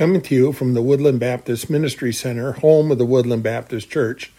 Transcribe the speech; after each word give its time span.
Coming 0.00 0.22
to 0.22 0.34
you 0.34 0.52
from 0.54 0.72
the 0.72 0.80
Woodland 0.80 1.20
Baptist 1.20 1.68
Ministry 1.68 2.10
Center, 2.10 2.52
home 2.52 2.90
of 2.90 2.96
the 2.96 3.04
Woodland 3.04 3.42
Baptist 3.42 3.90
Church, 3.90 4.32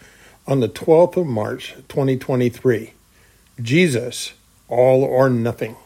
on 0.44 0.58
the 0.58 0.68
12th 0.68 1.18
of 1.18 1.26
March, 1.28 1.74
2023. 1.86 2.94
Jesus, 3.60 4.32
all 4.66 5.04
or 5.04 5.30
nothing. 5.30 5.76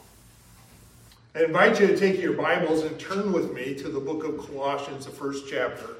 I 1.35 1.45
invite 1.45 1.79
you 1.79 1.89
to 1.89 1.95
take 1.95 2.23
your 2.23 2.33
Bibles 2.33 2.85
and 2.85 2.99
turn 2.99 3.35
with 3.35 3.53
me 3.53 3.75
to 3.75 3.91
the 3.91 4.01
book 4.01 4.25
of 4.25 4.39
Colossians, 4.47 5.04
the 5.04 5.12
first 5.12 5.44
chapter. 5.47 5.90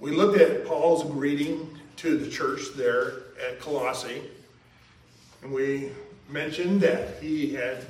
We 0.00 0.12
looked 0.12 0.40
at 0.40 0.64
Paul's 0.64 1.04
greeting 1.04 1.77
to 1.98 2.16
the 2.16 2.30
church 2.30 2.60
there 2.76 3.14
at 3.46 3.60
Colossae, 3.60 4.22
and 5.42 5.52
we 5.52 5.90
mentioned 6.28 6.80
that 6.80 7.20
he 7.20 7.54
had 7.54 7.84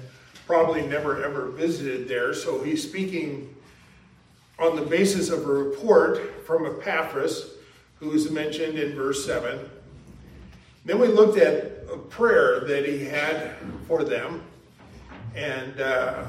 probably 0.47 0.87
never 0.87 1.23
ever 1.23 1.49
visited 1.49 2.09
there, 2.09 2.33
so 2.33 2.63
he's 2.63 2.83
speaking 2.83 3.55
on 4.59 4.77
the 4.77 4.83
basis 4.83 5.29
of 5.29 5.49
a 5.49 5.53
report 5.53 6.45
from 6.47 6.65
Epaphras, 6.65 7.51
who 8.01 8.13
is 8.13 8.31
mentioned 8.31 8.79
in 8.79 8.95
verse 8.95 9.25
7. 9.27 9.69
Then 10.85 10.99
we 10.99 11.09
looked 11.09 11.39
at 11.39 11.85
a 11.93 11.99
prayer 11.99 12.61
that 12.61 12.87
he 12.87 13.05
had 13.05 13.57
for 13.87 14.05
them, 14.05 14.43
and 15.37 15.81
uh, 15.81 16.25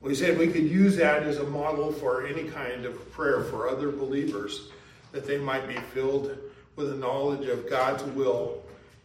we 0.00 0.14
said 0.14 0.38
we 0.38 0.48
could 0.48 0.68
use 0.68 0.96
that 0.96 1.24
as 1.24 1.38
a 1.38 1.44
model 1.44 1.90
for 1.90 2.26
any 2.26 2.44
kind 2.44 2.84
of 2.84 3.10
prayer 3.12 3.42
for 3.42 3.68
other 3.68 3.90
believers, 3.90 4.68
that 5.14 5.26
they 5.26 5.38
might 5.38 5.68
be 5.68 5.76
filled 5.76 6.36
with 6.74 6.92
a 6.92 6.96
knowledge 6.96 7.48
of 7.48 7.70
God's 7.70 8.02
will 8.02 8.60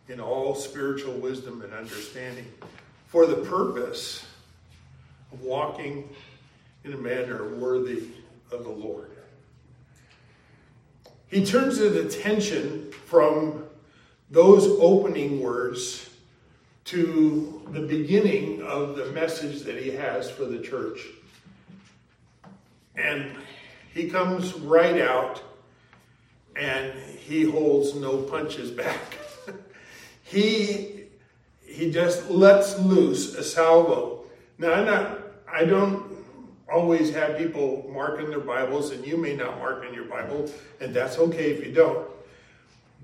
in 0.08 0.20
all 0.20 0.56
spiritual 0.56 1.14
wisdom 1.14 1.62
and 1.62 1.72
understanding 1.72 2.52
for 3.06 3.28
the 3.28 3.36
purpose 3.36 4.26
of 5.32 5.42
walking 5.42 6.10
in 6.84 6.94
a 6.94 6.98
manner 6.98 7.56
worthy 7.56 8.08
of 8.52 8.64
the 8.64 8.72
Lord. 8.72 9.12
He 11.28 11.46
turns 11.46 11.78
his 11.78 11.96
attention 11.96 12.92
from 12.92 13.66
those 14.32 14.66
opening 14.82 15.42
words 15.42 16.10
to 16.86 17.62
the 17.72 17.82
beginning 17.82 18.64
of 18.64 18.96
the 18.96 19.12
message 19.12 19.62
that 19.62 19.78
he 19.78 19.92
has 19.92 20.28
for 20.28 20.46
the 20.46 20.58
church. 20.58 21.02
And 22.96 23.36
he 23.94 24.10
comes 24.10 24.56
right 24.56 25.00
out 25.00 25.44
and 26.56 26.94
he 27.18 27.44
holds 27.44 27.96
no 27.96 28.18
punches 28.18 28.72
back. 28.72 29.00
he 30.24 31.06
he 31.66 31.92
just 31.92 32.30
lets 32.30 32.80
loose 32.80 33.36
a 33.36 33.44
salvo. 33.44 34.24
Now 34.58 34.74
I'm 34.74 34.86
not 34.86 35.22
I 35.52 35.66
don't 35.66 36.18
always 36.72 37.14
have 37.14 37.38
people 37.38 37.90
mark 37.92 38.20
in 38.20 38.30
their 38.30 38.40
Bibles, 38.40 38.92
and 38.92 39.06
you 39.06 39.18
may 39.18 39.36
not 39.36 39.58
mark 39.58 39.86
in 39.86 39.94
your 39.94 40.06
Bible, 40.06 40.52
and 40.80 40.94
that's 40.94 41.18
okay 41.18 41.52
if 41.52 41.66
you 41.66 41.74
don't. 41.74 42.08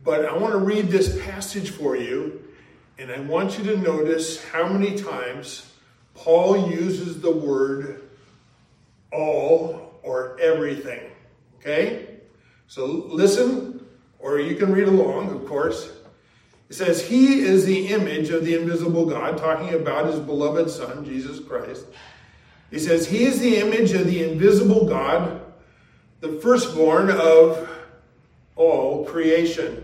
But 0.03 0.25
I 0.25 0.37
want 0.37 0.53
to 0.53 0.59
read 0.59 0.89
this 0.89 1.19
passage 1.23 1.71
for 1.71 1.95
you 1.95 2.45
and 2.97 3.11
I 3.11 3.19
want 3.19 3.57
you 3.57 3.65
to 3.65 3.77
notice 3.77 4.43
how 4.45 4.67
many 4.67 4.97
times 4.97 5.71
Paul 6.13 6.69
uses 6.69 7.19
the 7.19 7.31
word 7.31 8.09
all 9.11 9.99
or 10.01 10.39
everything. 10.39 11.01
Okay? 11.59 12.14
So 12.67 12.85
listen, 12.85 13.85
or 14.19 14.39
you 14.39 14.55
can 14.55 14.73
read 14.73 14.87
along, 14.87 15.29
of 15.29 15.45
course. 15.47 15.91
It 16.69 16.73
says, 16.73 17.07
He 17.07 17.41
is 17.41 17.65
the 17.65 17.87
image 17.87 18.29
of 18.29 18.43
the 18.43 18.55
invisible 18.55 19.05
God, 19.05 19.37
talking 19.37 19.73
about 19.73 20.07
his 20.07 20.19
beloved 20.19 20.69
Son, 20.69 21.05
Jesus 21.05 21.39
Christ. 21.39 21.85
He 22.71 22.79
says, 22.79 23.07
He 23.07 23.25
is 23.25 23.39
the 23.39 23.57
image 23.57 23.91
of 23.93 24.07
the 24.07 24.23
invisible 24.23 24.87
God, 24.87 25.41
the 26.21 26.39
firstborn 26.41 27.11
of 27.11 27.69
all 28.55 29.05
creation. 29.05 29.83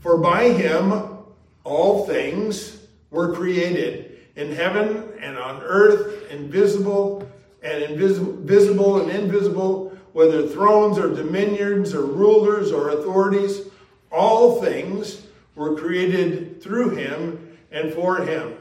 For 0.00 0.16
by 0.16 0.48
him 0.50 1.18
all 1.64 2.06
things 2.06 2.78
were 3.10 3.34
created 3.34 4.18
in 4.36 4.52
heaven 4.52 5.12
and 5.20 5.36
on 5.36 5.62
earth, 5.62 6.30
invisible 6.30 7.28
and 7.62 7.82
invisible, 7.82 8.32
visible 8.40 9.00
and 9.00 9.10
invisible, 9.10 9.91
whether 10.12 10.46
thrones 10.46 10.98
or 10.98 11.14
dominions 11.14 11.94
or 11.94 12.04
rulers 12.04 12.70
or 12.70 12.90
authorities, 12.90 13.62
all 14.10 14.60
things 14.60 15.22
were 15.54 15.76
created 15.76 16.62
through 16.62 16.90
him 16.90 17.56
and 17.70 17.92
for 17.92 18.18
him. 18.18 18.54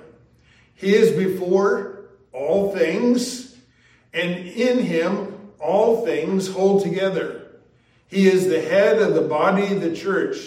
He 0.74 0.96
is 0.96 1.12
before 1.12 2.06
all 2.34 2.74
things, 2.76 3.56
and 4.14 4.32
in 4.48 4.80
him 4.80 5.52
all 5.60 6.06
things 6.06 6.48
hold 6.48 6.84
together. 6.84 7.52
He 8.08 8.28
is 8.28 8.48
the 8.48 8.62
head 8.62 9.02
of 9.02 9.14
the 9.14 9.22
body 9.22 9.74
the 9.74 9.96
church. 9.96 10.38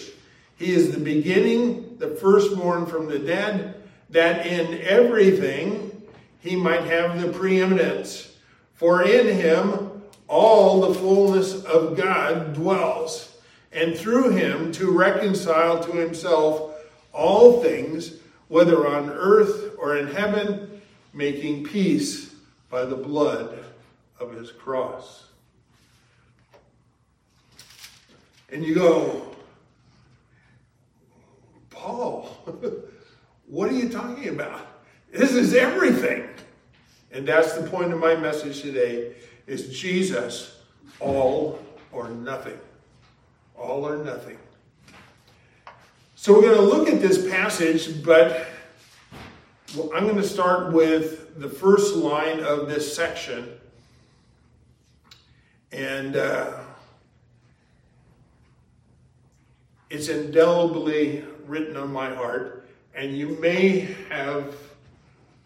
He 0.57 0.73
is 0.73 0.93
the 0.93 1.01
beginning 1.01 1.97
the 1.99 2.09
firstborn 2.09 2.87
from 2.87 3.07
the 3.07 3.19
dead, 3.19 3.83
that 4.11 4.47
in 4.47 4.81
everything 4.83 6.03
he 6.41 6.57
might 6.57 6.85
have 6.85 7.21
the 7.21 7.33
preeminence. 7.33 8.37
For 8.75 9.03
in 9.03 9.27
him 9.37 9.94
all 10.29 10.81
the 10.81 10.95
fullness 10.95 11.65
of 11.65 11.97
God 11.97 12.55
dwells, 12.55 13.37
and 13.73 13.97
through 13.97 14.31
him 14.31 14.73
to 14.73 14.91
reconcile 14.91 15.83
to 15.85 15.93
himself 15.93 16.75
all 17.13 17.63
things, 17.63 18.15
whether 18.49 18.87
on 18.87 19.11
earth 19.11 19.75
or 19.79 19.97
in 19.97 20.09
heaven, 20.09 20.81
making 21.13 21.65
peace 21.65 22.35
by 22.71 22.85
the 22.85 22.97
blood 22.97 23.59
of 24.19 24.33
his 24.33 24.51
cross. 24.51 25.25
And 28.51 28.65
you 28.65 28.75
go, 28.75 29.35
Paul, 31.71 32.25
what 33.47 33.69
are 33.69 33.75
you 33.75 33.89
talking 33.89 34.29
about? 34.29 34.67
This 35.13 35.33
is 35.33 35.55
everything. 35.55 36.29
And 37.13 37.27
that's 37.27 37.55
the 37.55 37.69
point 37.69 37.93
of 37.93 38.01
my 38.01 38.17
message 38.17 38.63
today 38.63 39.15
is 39.47 39.79
Jesus 39.79 40.61
all 41.01 41.59
or 41.93 42.09
nothing. 42.09 42.59
All 43.57 43.87
or 43.87 43.99
nothing. 43.99 44.39
So 46.17 46.33
we're 46.33 46.43
going 46.43 46.57
to 46.57 46.63
look 46.63 46.89
at 46.89 47.01
this 47.01 47.29
passage, 47.29 48.03
but 48.03 48.47
I'm 49.95 50.05
going 50.05 50.17
to 50.17 50.23
start 50.23 50.73
with 50.73 51.39
the 51.39 51.49
first 51.49 51.97
line 51.97 52.41
of 52.41 52.69
this 52.69 52.95
section. 52.95 53.53
And 55.73 56.17
uh, 56.17 56.61
it's 59.91 60.09
indelibly 60.09 61.25
written 61.47 61.77
on 61.77 61.93
my 61.93 62.15
heart. 62.15 62.69
And 62.95 63.17
you 63.17 63.29
may 63.41 63.81
have 64.09 64.57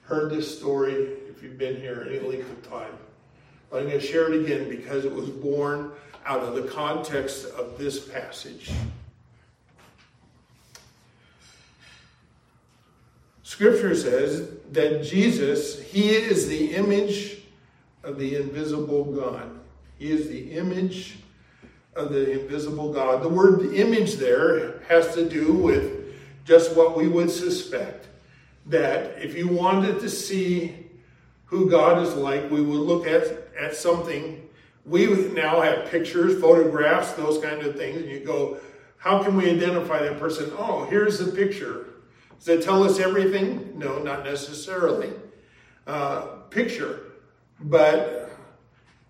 heard 0.03 0.31
this 0.31 0.59
story 0.59 0.95
if 1.29 1.43
you've 1.43 1.59
been 1.59 1.81
here 1.81 2.07
any 2.09 2.21
length 2.21 2.51
of 2.51 2.71
time. 2.71 2.93
But 3.71 3.83
I'm 3.83 3.89
going 3.89 4.01
to 4.01 4.07
share 4.07 4.33
it 4.33 4.43
again 4.43 4.69
because 4.69 5.05
it 5.05 5.13
was 5.13 5.29
born 5.29 5.93
out 6.25 6.41
of 6.41 6.55
the 6.55 6.63
context 6.63 7.47
of 7.47 7.79
this 7.79 7.99
passage. 7.99 8.71
Scripture 13.43 13.95
says 13.95 14.51
that 14.73 15.03
Jesus, 15.03 15.81
He 15.83 16.11
is 16.11 16.49
the 16.49 16.75
image 16.75 17.39
of 18.05 18.19
the 18.19 18.37
invisible 18.37 19.05
God. 19.05 19.51
He 19.99 20.13
is 20.13 20.29
the 20.29 20.53
image 20.53 21.17
of 21.97 22.13
the 22.13 22.41
invisible 22.41 22.93
God. 22.93 23.23
The 23.23 23.29
word 23.29 23.75
image 23.75 24.15
there 24.15 24.81
has 24.89 25.15
to 25.15 25.29
do 25.29 25.53
with 25.53 26.15
just 26.45 26.77
what 26.77 26.97
we 26.97 27.09
would 27.09 27.31
suspect. 27.31 28.07
That 28.67 29.23
if 29.23 29.35
you 29.35 29.49
wanted 29.49 30.01
to 30.01 30.09
see 30.09 30.87
who 31.47 31.71
God 31.71 32.03
is 32.03 32.15
like, 32.15 32.51
we 32.51 32.61
would 32.61 32.81
look 32.81 33.07
at, 33.07 33.48
at 33.59 33.75
something. 33.75 34.49
We 34.85 35.07
now 35.33 35.61
have 35.61 35.91
pictures, 35.91 36.41
photographs, 36.41 37.13
those 37.13 37.43
kind 37.43 37.63
of 37.63 37.77
things, 37.77 38.01
and 38.01 38.11
you 38.11 38.21
go, 38.21 38.59
how 38.97 39.23
can 39.23 39.37
we 39.37 39.51
identify 39.51 40.03
that 40.03 40.19
person? 40.19 40.51
Oh, 40.57 40.87
here's 40.87 41.19
the 41.19 41.31
picture. 41.31 41.87
Does 42.39 42.49
it 42.49 42.63
tell 42.63 42.83
us 42.83 42.99
everything? 42.99 43.79
No, 43.79 43.99
not 43.99 44.25
necessarily. 44.25 45.13
Uh, 45.87 46.21
picture. 46.51 47.01
But 47.61 48.31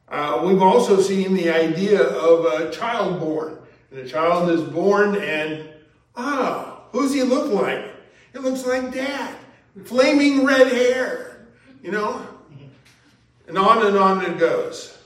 uh, 0.09 0.43
we've 0.45 0.63
also 0.63 1.01
seen 1.01 1.35
the 1.35 1.51
idea 1.51 2.03
of 2.03 2.45
a 2.47 2.71
child 2.71 3.21
born. 3.21 3.59
And 3.91 4.01
a 4.01 4.09
child 4.09 4.51
is 4.51 4.63
born, 4.63 5.17
and 5.17 5.69
ah, 6.17 6.83
who's 6.93 7.15
he 7.15 7.23
look 7.23 7.53
like? 7.53 7.85
It 8.35 8.43
looks 8.43 8.67
like 8.67 8.93
dad. 8.93 9.35
Flaming 9.85 10.45
red 10.45 10.69
hair, 10.69 11.47
you 11.83 11.91
know? 11.91 12.27
And 13.49 13.57
on 13.57 13.87
and 13.87 13.97
on 13.97 14.25
it 14.25 14.39
goes. 14.39 14.97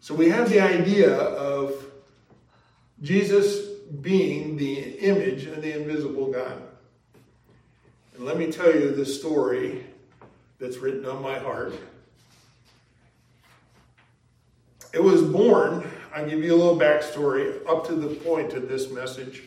So 0.00 0.14
we 0.14 0.28
have 0.28 0.50
the 0.50 0.60
idea 0.60 1.16
of 1.16 1.84
Jesus 3.02 3.66
being 4.02 4.56
the 4.56 4.98
image 5.00 5.46
of 5.46 5.62
the 5.62 5.80
invisible 5.80 6.30
God. 6.30 6.62
And 8.14 8.24
let 8.24 8.36
me 8.36 8.52
tell 8.52 8.72
you 8.72 8.94
the 8.94 9.06
story 9.06 9.84
that's 10.58 10.76
written 10.76 11.06
on 11.06 11.22
my 11.22 11.38
heart. 11.38 11.74
It 14.92 15.02
was 15.02 15.22
born, 15.22 15.90
I'll 16.14 16.28
give 16.28 16.44
you 16.44 16.54
a 16.54 16.56
little 16.56 16.78
backstory 16.78 17.66
up 17.68 17.86
to 17.88 17.94
the 17.94 18.14
point 18.14 18.52
of 18.52 18.68
this 18.68 18.90
message. 18.90 19.42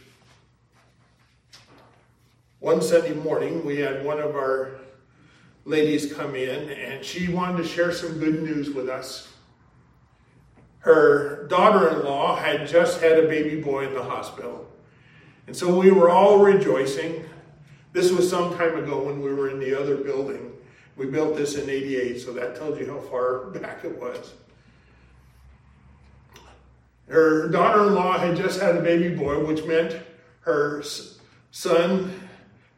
One 2.60 2.82
Sunday 2.82 3.14
morning, 3.14 3.66
we 3.66 3.78
had 3.78 4.04
one 4.04 4.20
of 4.20 4.36
our 4.36 4.80
ladies 5.70 6.12
come 6.12 6.36
in 6.36 6.72
and 6.72 7.06
she 7.06 7.32
wanted 7.32 7.58
to 7.58 7.64
share 7.64 7.92
some 7.92 8.18
good 8.18 8.42
news 8.42 8.72
with 8.72 8.90
us. 8.90 9.32
Her 10.80 11.46
daughter 11.48 11.90
in 11.90 12.04
law 12.04 12.36
had 12.36 12.68
just 12.68 13.00
had 13.02 13.20
a 13.20 13.28
baby 13.28 13.62
boy 13.62 13.86
in 13.86 13.94
the 13.94 14.02
hospital. 14.02 14.68
And 15.46 15.56
so 15.56 15.78
we 15.78 15.92
were 15.92 16.10
all 16.10 16.40
rejoicing. 16.40 17.24
This 17.94 18.12
was 18.12 18.28
some 18.28 18.58
time 18.58 18.84
ago 18.84 19.04
when 19.04 19.22
we 19.22 19.32
were 19.32 19.48
in 19.50 19.60
the 19.60 19.80
other 19.80 19.96
building. 19.96 20.54
We 20.98 21.06
built 21.06 21.38
this 21.38 21.56
in 21.56 21.70
88, 21.70 22.20
so 22.20 22.34
that 22.34 22.56
tells 22.56 22.80
you 22.80 22.88
how 22.88 23.00
far 23.02 23.46
back 23.52 23.86
it 23.86 23.96
was. 24.02 24.34
Her 27.10 27.48
daughter 27.48 27.88
in 27.88 27.94
law 27.94 28.18
had 28.18 28.36
just 28.36 28.60
had 28.60 28.76
a 28.76 28.82
baby 28.82 29.16
boy, 29.16 29.46
which 29.46 29.64
meant 29.66 29.98
her 30.42 30.84
son 31.52 32.12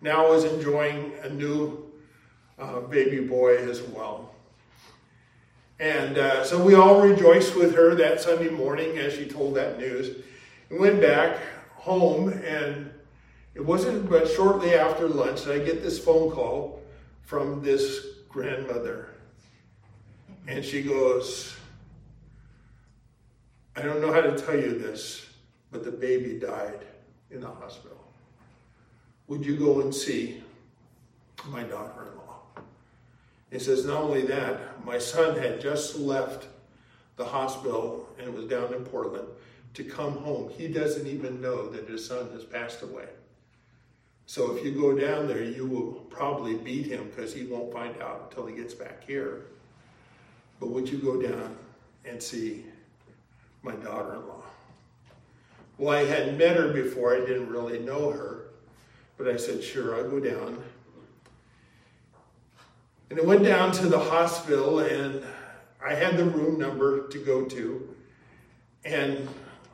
now 0.01 0.29
was 0.29 0.43
enjoying 0.43 1.13
a 1.23 1.29
new 1.29 1.90
uh, 2.61 2.79
baby 2.81 3.19
boy 3.19 3.57
as 3.57 3.81
well. 3.81 4.33
And 5.79 6.19
uh, 6.19 6.43
so 6.43 6.63
we 6.63 6.75
all 6.75 7.01
rejoiced 7.01 7.55
with 7.55 7.73
her 7.73 7.95
that 7.95 8.21
Sunday 8.21 8.49
morning 8.49 8.99
as 8.99 9.13
she 9.13 9.25
told 9.25 9.55
that 9.55 9.79
news. 9.79 10.15
We 10.69 10.77
went 10.77 11.01
back 11.01 11.39
home, 11.73 12.29
and 12.29 12.91
it 13.55 13.65
wasn't 13.65 14.07
but 14.07 14.29
shortly 14.29 14.75
after 14.75 15.09
lunch 15.09 15.43
that 15.43 15.55
I 15.55 15.65
get 15.65 15.81
this 15.81 15.97
phone 15.97 16.29
call 16.29 16.83
from 17.23 17.63
this 17.63 18.05
grandmother. 18.29 19.09
And 20.47 20.63
she 20.63 20.83
goes, 20.83 21.55
I 23.75 23.81
don't 23.81 24.01
know 24.01 24.13
how 24.13 24.21
to 24.21 24.37
tell 24.37 24.55
you 24.55 24.77
this, 24.77 25.25
but 25.71 25.83
the 25.83 25.91
baby 25.91 26.37
died 26.37 26.85
in 27.31 27.41
the 27.41 27.47
hospital. 27.47 27.97
Would 29.27 29.45
you 29.45 29.55
go 29.55 29.81
and 29.81 29.95
see 29.95 30.43
my 31.47 31.63
daughter 31.63 32.03
in 32.11 32.17
law? 32.17 32.20
He 33.51 33.59
says, 33.59 33.86
Not 33.86 34.01
only 34.01 34.24
that, 34.24 34.83
my 34.86 34.98
son 34.98 35.38
had 35.38 35.62
just 35.62 35.98
left 35.98 36.48
the 37.18 37.25
hospital 37.25 38.09
and 38.18 38.33
was 38.33 38.45
down 38.45 38.74
in 38.74 38.83
Portland 38.86 39.27
to 39.74 39.83
come 39.83 40.13
home. 40.18 40.50
He 40.57 40.68
doesn't 40.68 41.06
even 41.06 41.42
know 41.42 41.69
that 41.69 41.88
his 41.88 42.06
son 42.06 42.30
has 42.31 42.44
passed 42.44 42.81
away. 42.81 43.07
So 44.25 44.56
if 44.56 44.63
you 44.63 44.71
go 44.71 44.98
down 44.98 45.27
there, 45.27 45.44
you 45.44 45.68
will 45.68 45.92
probably 46.09 46.56
beat 46.56 46.86
him 46.86 47.09
because 47.09 47.33
he 47.33 47.44
won't 47.44 47.74
find 47.74 48.01
out 48.01 48.27
until 48.30 48.45
he 48.45 48.56
gets 48.56 48.74
back 48.74 49.03
here. 49.06 49.48
But 50.59 50.69
would 50.69 50.88
you 50.88 51.00
go 51.00 51.21
down 51.21 51.57
and 52.06 52.21
see 52.21 52.65
my 53.62 53.74
daughter 53.74 54.13
in 54.13 54.27
law? 54.27 54.44
Well, 55.77 55.98
I 55.98 56.06
had 56.06 56.38
met 56.38 56.56
her 56.56 56.71
before, 56.71 57.15
I 57.15 57.19
didn't 57.19 57.50
really 57.50 57.80
know 57.80 58.12
her. 58.12 58.45
But 59.18 59.27
I 59.27 59.38
said, 59.38 59.63
sure, 59.63 59.95
I'll 59.95 60.09
go 60.09 60.19
down. 60.19 60.63
And 63.11 63.19
I 63.19 63.23
went 63.23 63.43
down 63.43 63.73
to 63.73 63.87
the 63.87 63.99
hospital 63.99 64.79
and 64.79 65.21
I 65.85 65.93
had 65.93 66.15
the 66.15 66.23
room 66.23 66.57
number 66.57 67.09
to 67.09 67.17
go 67.17 67.43
to. 67.43 67.93
And 68.85 69.27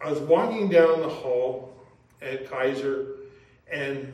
I 0.04 0.10
was 0.10 0.18
walking 0.22 0.70
down 0.70 1.02
the 1.02 1.10
hall 1.10 1.76
at 2.20 2.50
Kaiser 2.50 3.10
and 3.72 4.12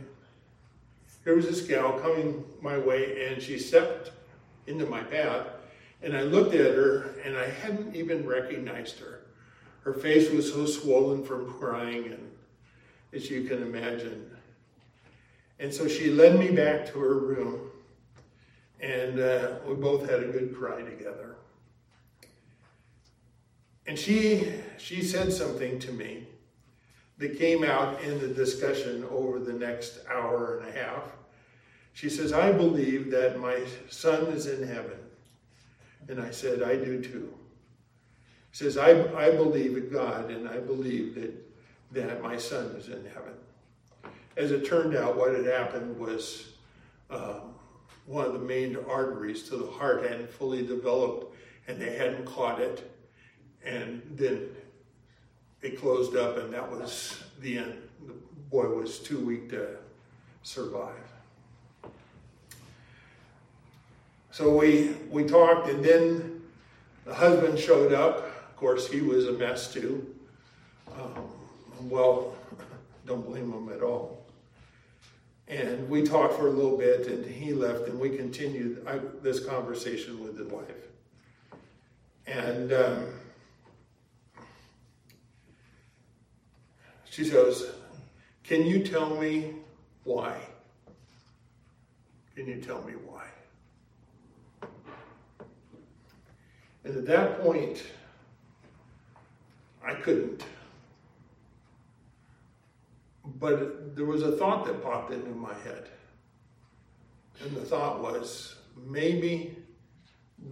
there 1.24 1.38
was 1.38 1.46
this 1.46 1.62
gal 1.62 1.94
coming 2.02 2.44
my 2.62 2.78
way 2.78 3.30
and 3.30 3.42
she 3.42 3.58
stepped 3.58 4.12
into 4.68 4.86
my 4.88 5.02
path 5.02 5.48
and 6.02 6.18
I 6.18 6.24
looked 6.24 6.54
at 6.54 6.76
her 6.76 7.16
and 7.24 7.38
I 7.38 7.48
hadn't 7.48 7.96
even 7.96 8.28
recognized 8.28 9.00
her. 9.00 9.22
Her 9.86 9.94
face 9.94 10.30
was 10.32 10.52
so 10.52 10.66
swollen 10.66 11.24
from 11.24 11.50
crying 11.50 12.08
and 12.08 12.30
as 13.14 13.32
you 13.32 13.46
can 13.46 13.62
imagine. 13.62 14.30
And 15.60 15.74
so 15.74 15.88
she 15.88 16.12
led 16.12 16.38
me 16.38 16.52
back 16.52 16.86
to 16.88 17.00
her 17.00 17.18
room, 17.18 17.70
and 18.84 19.20
uh, 19.20 19.48
we 19.66 19.76
both 19.76 20.10
had 20.10 20.22
a 20.22 20.28
good 20.28 20.54
cry 20.54 20.82
together. 20.82 21.38
And 23.88 23.98
she, 23.98 24.52
she 24.78 25.02
said 25.02 25.32
something 25.32 25.80
to 25.80 25.92
me 25.94 26.28
that 27.18 27.38
came 27.38 27.64
out 27.64 28.02
in 28.02 28.20
the 28.20 28.28
discussion 28.28 29.06
over 29.10 29.40
the 29.40 29.54
next 29.54 30.00
hour 30.10 30.58
and 30.58 30.68
a 30.68 30.72
half. 30.78 31.04
She 31.94 32.10
says, 32.10 32.34
I 32.34 32.52
believe 32.52 33.10
that 33.12 33.40
my 33.40 33.62
son 33.90 34.26
is 34.28 34.48
in 34.48 34.68
heaven. 34.68 35.00
And 36.10 36.20
I 36.20 36.32
said, 36.32 36.62
I 36.62 36.76
do 36.76 37.02
too. 37.02 37.34
She 38.52 38.66
says, 38.66 38.78
I, 38.78 38.92
I 39.16 39.32
believe 39.32 39.78
in 39.78 39.90
God 39.90 40.30
and 40.30 40.50
I 40.50 40.58
believe 40.58 41.16
that, 41.16 41.34
that 41.94 42.22
my 42.22 42.36
son 42.36 42.66
is 42.78 42.90
in 42.90 43.06
heaven. 43.06 43.34
As 44.36 44.52
it 44.52 44.66
turned 44.66 44.96
out, 44.96 45.16
what 45.16 45.34
had 45.34 45.46
happened 45.46 45.98
was 45.98 46.50
um, 47.10 47.53
one 48.06 48.26
of 48.26 48.34
the 48.34 48.40
main 48.40 48.78
arteries 48.90 49.44
to 49.50 49.58
the 49.58 49.72
heart 49.72 50.04
hadn't 50.04 50.30
fully 50.30 50.66
developed 50.66 51.36
and 51.68 51.80
they 51.80 51.96
hadn't 51.96 52.26
caught 52.26 52.60
it. 52.60 52.90
And 53.66 54.02
then 54.12 54.50
it 55.62 55.80
closed 55.80 56.18
up, 56.18 56.38
and 56.38 56.54
that 56.54 56.70
was 56.70 57.24
the 57.40 57.60
end. 57.60 57.78
The 58.06 58.14
boy 58.52 58.68
was 58.68 59.00
too 59.00 59.20
weak 59.20 59.50
to 59.52 59.78
survive. 60.44 60.96
So 64.32 64.58
we, 64.58 64.96
we 65.10 65.24
talked, 65.24 65.70
and 65.70 65.84
then 65.84 66.42
the 67.06 67.14
husband 67.14 67.58
showed 67.58 67.94
up. 67.94 68.18
Of 68.18 68.56
course, 68.58 68.90
he 68.90 69.02
was 69.02 69.28
a 69.28 69.34
mess 69.34 69.72
too. 69.72 70.14
Um, 71.00 71.30
well, 71.90 72.36
don't 73.06 73.26
blame 73.26 73.52
him 73.52 73.70
at 73.70 73.82
all. 73.82 74.23
And 75.48 75.90
we 75.90 76.04
talked 76.04 76.36
for 76.36 76.48
a 76.48 76.52
little 76.52 76.78
bit, 76.78 77.08
and 77.08 77.26
he 77.26 77.54
left, 77.54 77.88
and 77.88 78.00
we 78.00 78.16
continued 78.16 78.86
I, 78.88 79.00
this 79.22 79.46
conversation 79.46 80.24
with 80.24 80.38
his 80.38 80.48
wife. 80.48 80.66
And 82.26 82.72
um, 82.72 83.08
she 87.10 87.26
says, 87.26 87.72
Can 88.44 88.66
you 88.66 88.84
tell 88.84 89.16
me 89.16 89.54
why? 90.06 90.38
Can 92.36 92.48
you 92.48 92.62
tell 92.62 92.82
me 92.84 92.94
why? 92.94 93.26
And 96.84 96.98
at 96.98 97.06
that 97.06 97.42
point, 97.42 97.84
I 99.86 99.94
couldn't. 99.94 100.44
But 103.26 103.96
there 103.96 104.06
was 104.06 104.24
a 104.24 104.34
thought 104.34 104.66
that 104.66 104.84
popped 104.84 105.14
into 105.14 105.30
my 105.30 105.54
head. 105.54 105.90
And 107.42 107.56
the 107.56 107.62
thought 107.62 108.02
was 108.02 108.56
maybe 108.86 109.56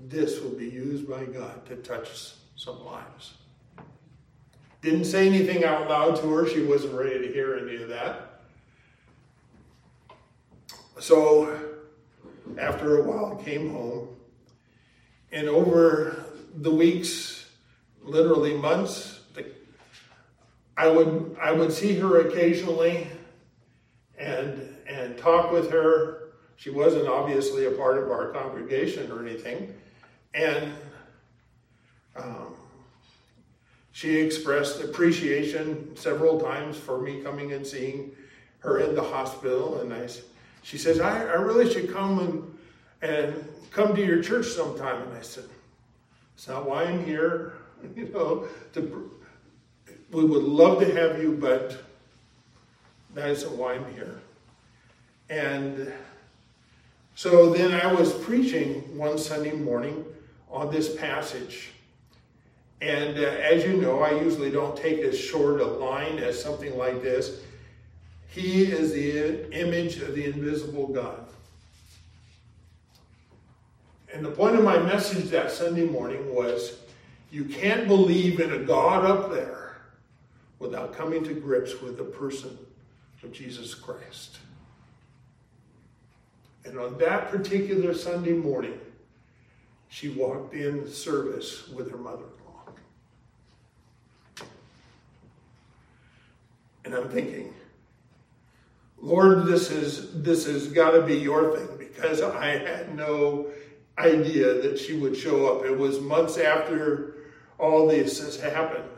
this 0.07 0.41
will 0.41 0.51
be 0.51 0.69
used 0.69 1.09
by 1.09 1.25
God 1.25 1.65
to 1.67 1.75
touch 1.77 2.33
some 2.55 2.83
lives. 2.85 3.33
Didn't 4.81 5.05
say 5.05 5.27
anything 5.27 5.63
out 5.63 5.89
loud 5.89 6.15
to 6.17 6.29
her. 6.29 6.47
She 6.47 6.63
wasn't 6.63 6.93
ready 6.93 7.19
to 7.27 7.33
hear 7.33 7.55
any 7.55 7.81
of 7.83 7.89
that. 7.89 8.41
So 10.99 11.59
after 12.57 12.99
a 12.99 13.03
while, 13.03 13.39
I 13.39 13.43
came 13.43 13.71
home. 13.71 14.09
And 15.31 15.47
over 15.47 16.25
the 16.55 16.71
weeks, 16.71 17.49
literally 18.03 18.55
months, 18.55 19.20
I 20.81 20.87
would 20.87 21.37
I 21.39 21.51
would 21.51 21.71
see 21.71 21.93
her 21.99 22.21
occasionally 22.21 23.05
and 24.17 24.75
and 24.87 25.15
talk 25.15 25.51
with 25.51 25.69
her. 25.71 26.31
She 26.55 26.71
wasn't 26.71 27.07
obviously 27.07 27.67
a 27.67 27.71
part 27.71 27.99
of 27.99 28.09
our 28.09 28.29
congregation 28.29 29.11
or 29.11 29.23
anything, 29.23 29.75
and 30.33 30.73
um, 32.15 32.55
she 33.91 34.17
expressed 34.17 34.81
appreciation 34.81 35.95
several 35.95 36.39
times 36.39 36.77
for 36.77 36.99
me 36.99 37.21
coming 37.21 37.53
and 37.53 37.65
seeing 37.65 38.15
her 38.61 38.79
in 38.79 38.95
the 38.95 39.03
hospital. 39.03 39.81
And 39.81 39.93
I, 39.93 40.09
she 40.63 40.79
says, 40.79 40.99
I, 40.99 41.27
I 41.27 41.35
really 41.35 41.71
should 41.71 41.93
come 41.93 42.17
and 42.19 42.57
and 43.03 43.47
come 43.69 43.95
to 43.95 44.03
your 44.03 44.23
church 44.23 44.47
sometime. 44.47 45.03
And 45.03 45.13
I 45.13 45.21
said, 45.21 45.45
it's 46.33 46.47
not 46.47 46.67
why 46.67 46.85
I'm 46.85 47.05
here, 47.05 47.53
you 47.95 48.07
know, 48.07 48.47
to 48.73 49.20
we 50.11 50.25
would 50.25 50.43
love 50.43 50.79
to 50.79 50.93
have 50.93 51.21
you, 51.21 51.37
but 51.39 51.81
that 53.15 53.29
isn't 53.29 53.57
why 53.57 53.75
I'm 53.75 53.93
here. 53.93 54.19
And 55.29 55.91
so 57.15 57.53
then 57.53 57.71
I 57.71 57.91
was 57.91 58.13
preaching 58.13 58.97
one 58.97 59.17
Sunday 59.17 59.53
morning 59.53 60.05
on 60.49 60.71
this 60.71 60.95
passage. 60.95 61.71
And 62.81 63.17
uh, 63.17 63.21
as 63.21 63.63
you 63.63 63.77
know, 63.77 64.01
I 64.01 64.21
usually 64.21 64.51
don't 64.51 64.75
take 64.75 64.99
as 64.99 65.17
short 65.17 65.61
a 65.61 65.65
line 65.65 66.19
as 66.19 66.41
something 66.41 66.77
like 66.77 67.01
this. 67.01 67.41
He 68.27 68.63
is 68.63 68.91
the 68.91 69.51
image 69.53 69.97
of 69.97 70.15
the 70.15 70.25
invisible 70.25 70.87
God. 70.87 71.25
And 74.13 74.25
the 74.25 74.31
point 74.31 74.55
of 74.57 74.63
my 74.63 74.77
message 74.77 75.29
that 75.29 75.51
Sunday 75.51 75.85
morning 75.85 76.33
was 76.33 76.79
you 77.31 77.45
can't 77.45 77.87
believe 77.87 78.41
in 78.41 78.51
a 78.51 78.59
God 78.59 79.05
up 79.05 79.31
there 79.31 79.70
without 80.61 80.93
coming 80.93 81.23
to 81.23 81.33
grips 81.33 81.81
with 81.81 81.97
the 81.97 82.03
person 82.03 82.55
of 83.23 83.33
Jesus 83.33 83.73
Christ. 83.73 84.37
And 86.63 86.77
on 86.77 86.99
that 86.99 87.31
particular 87.31 87.95
Sunday 87.95 88.33
morning, 88.33 88.79
she 89.89 90.09
walked 90.09 90.53
in 90.53 90.87
service 90.87 91.67
with 91.69 91.89
her 91.89 91.97
mother 91.97 92.23
in 92.23 92.45
law. 92.45 92.73
And 96.85 96.93
I'm 96.93 97.09
thinking, 97.09 97.55
Lord, 98.99 99.47
this 99.47 99.71
is 99.71 100.21
this 100.21 100.45
has 100.45 100.67
got 100.67 100.91
to 100.91 101.01
be 101.01 101.15
your 101.15 101.57
thing 101.57 101.75
because 101.79 102.21
I 102.21 102.57
had 102.57 102.95
no 102.95 103.47
idea 103.97 104.61
that 104.61 104.77
she 104.77 104.93
would 104.93 105.17
show 105.17 105.47
up. 105.47 105.65
It 105.65 105.75
was 105.75 105.99
months 105.99 106.37
after 106.37 107.15
all 107.57 107.87
this 107.87 108.19
has 108.19 108.39
happened. 108.39 108.90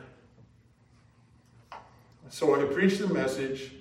So 2.30 2.60
I 2.60 2.65
preached 2.74 3.00
the 3.00 3.08
message 3.08 3.74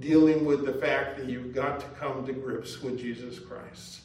dealing 0.00 0.44
with 0.44 0.64
the 0.64 0.72
fact 0.72 1.16
that 1.18 1.28
you've 1.28 1.54
got 1.54 1.80
to 1.80 1.86
come 1.98 2.26
to 2.26 2.32
grips 2.32 2.82
with 2.82 2.98
Jesus 2.98 3.38
Christ. 3.38 4.00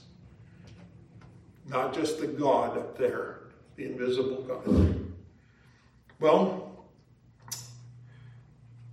Not 1.68 1.94
just 1.94 2.20
the 2.20 2.28
God 2.28 2.78
up 2.78 2.98
there, 2.98 3.40
the 3.76 3.86
invisible 3.86 4.44
God. 4.44 5.06
Well, 6.20 6.86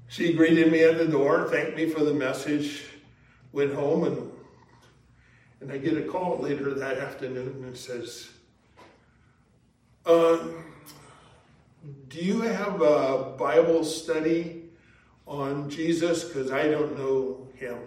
she 0.09 0.33
greeted 0.33 0.71
me 0.71 0.83
at 0.85 0.99
the 0.99 1.07
door, 1.07 1.49
thanked 1.51 1.77
me 1.77 1.89
for 1.89 2.05
the 2.05 2.15
message, 2.15 2.85
went 3.53 3.75
home, 3.75 4.05
and, 4.05 4.33
and 5.61 5.73
I 5.73 5.79
get 5.79 5.97
a 5.97 6.03
call 6.03 6.39
later 6.39 6.73
that 6.75 6.99
afternoon 6.99 7.65
and 7.65 7.77
says, 7.77 8.29
uh, 10.07 10.39
Do 12.09 12.19
you 12.19 12.43
have 12.43 12.81
a 12.81 13.35
Bible 13.39 13.85
study 13.85 14.64
on 15.27 15.71
Jesus? 15.71 16.25
Because 16.25 16.51
I 16.51 16.69
don't 16.69 16.99
know 16.99 17.49
him. 17.55 17.79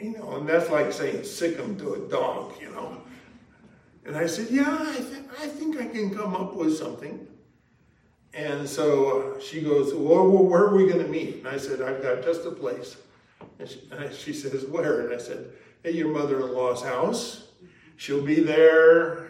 You 0.00 0.12
know, 0.12 0.36
and 0.36 0.48
that's 0.48 0.70
like 0.70 0.92
saying 0.92 1.24
sick 1.24 1.56
him 1.56 1.78
to 1.78 1.94
a 1.94 2.08
dog, 2.08 2.54
you 2.60 2.70
know. 2.70 3.00
And 4.04 4.16
I 4.16 4.26
said, 4.26 4.48
Yeah, 4.50 4.76
I, 4.80 4.96
th- 4.96 5.24
I 5.40 5.46
think 5.46 5.80
I 5.80 5.86
can 5.86 6.14
come 6.14 6.34
up 6.34 6.54
with 6.54 6.76
something. 6.76 7.26
And 8.34 8.68
so 8.68 9.36
uh, 9.36 9.40
she 9.40 9.62
goes, 9.62 9.94
Well, 9.94 10.26
where 10.26 10.64
are 10.64 10.74
we 10.74 10.86
going 10.86 11.02
to 11.02 11.08
meet? 11.08 11.36
And 11.36 11.48
I 11.48 11.56
said, 11.56 11.80
I've 11.80 12.02
got 12.02 12.22
just 12.22 12.44
a 12.44 12.50
place. 12.50 12.96
And 13.58 13.68
she, 13.68 13.80
and 13.92 14.12
she 14.12 14.32
says, 14.32 14.64
Where? 14.66 15.06
And 15.06 15.14
I 15.14 15.18
said, 15.18 15.52
At 15.84 15.94
your 15.94 16.08
mother 16.08 16.40
in 16.40 16.52
law's 16.52 16.82
house. 16.82 17.48
She'll 17.96 18.24
be 18.24 18.40
there, 18.40 19.28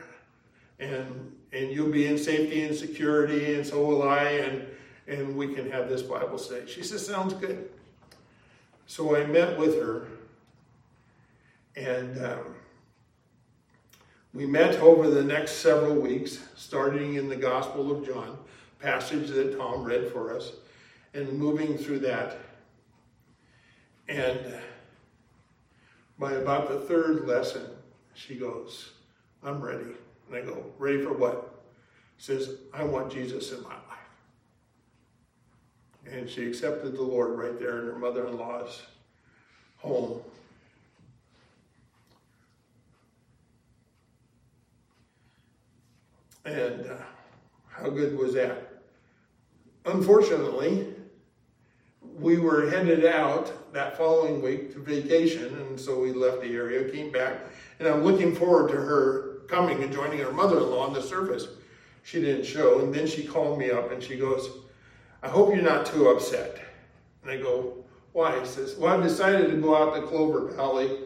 and 0.81 1.33
and 1.53 1.71
you'll 1.71 1.93
be 1.93 2.07
in 2.07 2.19
safety 2.19 2.63
and 2.63 2.75
security, 2.75 3.55
and 3.55 3.67
so 3.67 3.85
will 3.85 4.03
I, 4.03 4.25
and, 4.25 4.67
and 5.07 5.37
we 5.37 5.55
can 5.55 5.71
have 5.71 5.89
this 5.89 6.03
Bible 6.03 6.39
study. 6.39 6.67
She 6.67 6.83
says, 6.83 7.07
Sounds 7.07 7.35
good. 7.35 7.71
So 8.87 9.17
I 9.17 9.25
met 9.27 9.59
with 9.59 9.81
her, 9.81 10.07
and 11.77 12.25
um, 12.25 12.55
we 14.33 14.47
met 14.47 14.81
over 14.81 15.09
the 15.09 15.23
next 15.23 15.53
several 15.53 15.95
weeks, 15.95 16.41
starting 16.57 17.15
in 17.15 17.29
the 17.29 17.37
Gospel 17.37 17.91
of 17.91 18.07
John, 18.07 18.37
passage 18.81 19.29
that 19.29 19.57
Tom 19.57 19.85
read 19.85 20.11
for 20.13 20.37
us, 20.37 20.53
and 21.15 21.33
moving 21.33 21.79
through 21.79 22.01
that. 22.01 22.39
And 24.09 24.55
by 26.19 26.33
about 26.33 26.69
the 26.69 26.81
third 26.81 27.27
lesson, 27.27 27.63
she 28.15 28.37
goes, 28.37 28.91
I'm 29.43 29.61
ready. 29.61 29.93
And 30.29 30.37
I 30.37 30.41
go, 30.43 30.65
Ready 30.79 31.03
for 31.03 31.13
what? 31.13 31.63
She 32.17 32.27
says, 32.27 32.57
I 32.73 32.85
want 32.85 33.13
Jesus 33.13 33.53
in 33.53 33.63
my 33.63 33.71
life. 33.71 34.04
And 36.11 36.29
she 36.29 36.47
accepted 36.47 36.95
the 36.95 37.03
Lord 37.03 37.39
right 37.39 37.59
there 37.59 37.81
in 37.81 37.87
her 37.87 37.99
mother 37.99 38.27
in 38.27 38.37
law's 38.37 38.83
home. 39.79 40.21
And 46.45 46.87
uh, 46.87 46.97
how 47.69 47.89
good 47.89 48.19
was 48.19 48.35
that? 48.35 48.83
Unfortunately, 49.87 50.95
we 52.19 52.39
were 52.39 52.71
headed 52.71 53.05
out 53.05 53.73
that 53.73 53.97
following 53.97 54.41
week 54.43 54.73
to 54.73 54.79
vacation, 54.79 55.55
and 55.57 55.81
so 55.81 55.99
we 55.99 56.13
left 56.13 56.41
the 56.43 56.55
area, 56.55 56.91
came 56.91 57.11
back, 57.11 57.41
and 57.79 57.89
I'm 57.89 58.05
looking 58.05 58.35
forward 58.35 58.71
to 58.71 58.77
her 58.77 59.41
coming 59.49 59.83
and 59.83 59.93
joining 59.93 60.19
her 60.21 60.33
mother 60.33 60.59
in 60.59 60.71
law 60.71 60.87
in 60.87 60.93
the 60.93 61.03
service. 61.03 61.49
She 62.03 62.21
didn't 62.21 62.45
show, 62.45 62.81
and 62.81 62.95
then 62.95 63.07
she 63.07 63.25
called 63.25 63.59
me 63.59 63.71
up 63.71 63.91
and 63.91 64.03
she 64.03 64.17
goes, 64.17 64.49
I 65.25 65.29
hope 65.29 65.55
you're 65.55 65.65
not 65.65 65.87
too 65.87 66.09
upset. 66.11 66.59
And 67.23 67.31
I 67.31 67.39
go, 67.39 67.83
Why? 68.13 68.39
He 68.39 68.45
says, 68.45 68.77
Well, 68.77 68.93
I've 68.93 69.03
decided 69.03 69.51
to 69.51 69.57
go 69.57 69.75
out 69.75 69.95
to 69.95 70.03
Clover 70.03 70.49
Valley 70.49 70.99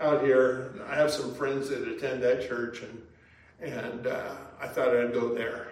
out 0.00 0.22
here. 0.22 0.74
I 0.88 0.94
have 0.94 1.10
some 1.10 1.34
friends 1.34 1.68
that 1.68 1.86
attend 1.86 2.22
that 2.22 2.48
church, 2.48 2.80
and, 2.80 3.02
and 3.60 4.06
uh, 4.06 4.34
I 4.58 4.66
thought 4.66 4.96
I'd 4.96 5.12
go 5.12 5.34
there. 5.34 5.68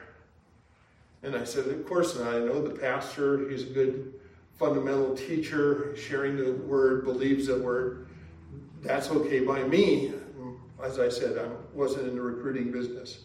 And 1.22 1.34
I 1.34 1.44
said, 1.44 1.66
Of 1.66 1.86
course 1.86 2.18
not. 2.18 2.34
I 2.34 2.40
know 2.40 2.60
the 2.60 2.78
pastor, 2.78 3.48
he's 3.48 3.62
a 3.62 3.72
good 3.72 4.12
fundamental 4.58 5.16
teacher, 5.16 5.96
sharing 5.96 6.36
the 6.36 6.52
word, 6.52 7.04
believes 7.04 7.46
the 7.46 7.58
word. 7.58 8.08
That's 8.82 9.08
okay 9.10 9.40
by 9.40 9.62
me. 9.62 10.12
As 10.82 10.98
I 10.98 11.08
said, 11.08 11.38
I 11.38 11.48
wasn't 11.72 12.08
in 12.08 12.16
the 12.16 12.20
recruiting 12.20 12.70
business. 12.70 13.20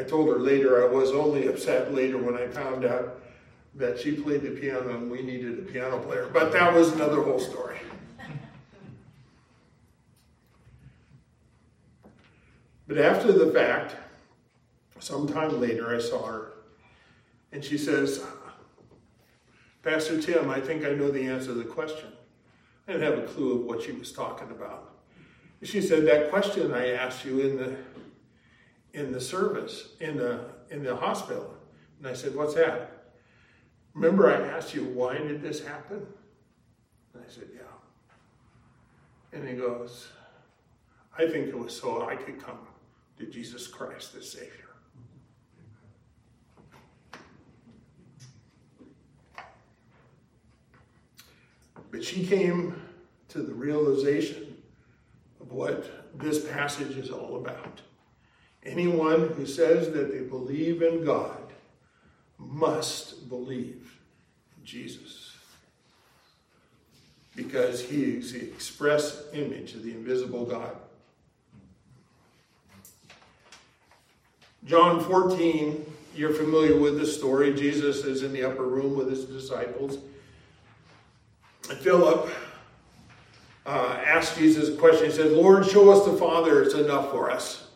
I 0.00 0.02
told 0.02 0.28
her 0.28 0.38
later 0.38 0.82
I 0.82 0.90
was 0.90 1.10
only 1.10 1.46
upset 1.46 1.92
later 1.92 2.16
when 2.16 2.34
I 2.34 2.46
found 2.46 2.86
out 2.86 3.20
that 3.74 4.00
she 4.00 4.12
played 4.12 4.40
the 4.40 4.50
piano 4.50 4.96
and 4.96 5.10
we 5.10 5.20
needed 5.20 5.58
a 5.58 5.62
piano 5.62 5.98
player. 5.98 6.30
But 6.32 6.52
that 6.52 6.72
was 6.72 6.92
another 6.92 7.20
whole 7.22 7.38
story. 7.38 7.78
But 12.88 12.96
after 12.96 13.30
the 13.30 13.52
fact, 13.52 13.94
sometime 15.00 15.60
later, 15.60 15.94
I 15.94 16.00
saw 16.00 16.24
her 16.24 16.52
and 17.52 17.62
she 17.62 17.76
says, 17.76 18.24
Pastor 19.82 20.20
Tim, 20.20 20.48
I 20.48 20.60
think 20.60 20.86
I 20.86 20.92
know 20.92 21.10
the 21.10 21.26
answer 21.26 21.48
to 21.48 21.54
the 21.54 21.64
question. 21.64 22.08
I 22.88 22.92
didn't 22.92 23.04
have 23.06 23.18
a 23.22 23.26
clue 23.26 23.60
of 23.60 23.66
what 23.66 23.82
she 23.82 23.92
was 23.92 24.12
talking 24.12 24.50
about. 24.50 24.94
She 25.62 25.82
said, 25.82 26.06
That 26.06 26.30
question 26.30 26.72
I 26.72 26.92
asked 26.92 27.26
you 27.26 27.40
in 27.40 27.58
the 27.58 27.76
in 28.92 29.12
the 29.12 29.20
service, 29.20 29.90
in 30.00 30.16
the 30.16 30.44
in 30.70 30.82
the 30.82 30.96
hospital. 30.96 31.54
And 31.98 32.08
I 32.08 32.14
said, 32.14 32.34
What's 32.34 32.54
that? 32.54 33.12
Remember 33.94 34.30
I 34.30 34.46
asked 34.48 34.74
you 34.74 34.84
why 34.84 35.18
did 35.18 35.42
this 35.42 35.64
happen? 35.64 36.06
And 37.14 37.22
I 37.26 37.30
said, 37.30 37.48
Yeah. 37.54 37.62
And 39.32 39.48
he 39.48 39.54
goes, 39.54 40.08
I 41.16 41.26
think 41.26 41.48
it 41.48 41.58
was 41.58 41.78
so 41.78 42.08
I 42.08 42.16
could 42.16 42.42
come 42.42 42.58
to 43.18 43.26
Jesus 43.26 43.66
Christ 43.66 44.14
the 44.14 44.22
Savior. 44.22 44.50
But 51.90 52.04
she 52.04 52.24
came 52.24 52.80
to 53.28 53.42
the 53.42 53.52
realization 53.52 54.56
of 55.40 55.52
what 55.52 56.08
this 56.14 56.46
passage 56.46 56.96
is 56.96 57.10
all 57.10 57.36
about. 57.36 57.80
Anyone 58.64 59.28
who 59.28 59.46
says 59.46 59.90
that 59.92 60.12
they 60.12 60.20
believe 60.20 60.82
in 60.82 61.04
God 61.04 61.40
must 62.38 63.28
believe 63.28 63.98
in 64.56 64.64
Jesus. 64.64 65.36
Because 67.34 67.82
he 67.82 68.16
is 68.16 68.32
the 68.32 68.42
express 68.42 69.24
image 69.32 69.74
of 69.74 69.82
the 69.82 69.92
invisible 69.92 70.44
God. 70.44 70.76
John 74.66 75.00
14, 75.00 75.86
you're 76.14 76.34
familiar 76.34 76.78
with 76.78 76.98
the 76.98 77.06
story. 77.06 77.54
Jesus 77.54 78.04
is 78.04 78.22
in 78.22 78.32
the 78.32 78.44
upper 78.44 78.64
room 78.64 78.94
with 78.94 79.08
his 79.08 79.24
disciples. 79.24 79.98
And 81.70 81.78
Philip 81.78 82.28
uh, 83.64 83.98
asked 84.04 84.36
Jesus 84.36 84.68
a 84.68 84.78
question. 84.78 85.06
He 85.06 85.12
said, 85.12 85.32
Lord, 85.32 85.66
show 85.66 85.90
us 85.90 86.04
the 86.04 86.12
Father. 86.18 86.62
It's 86.62 86.74
enough 86.74 87.10
for 87.10 87.30
us. 87.30 87.69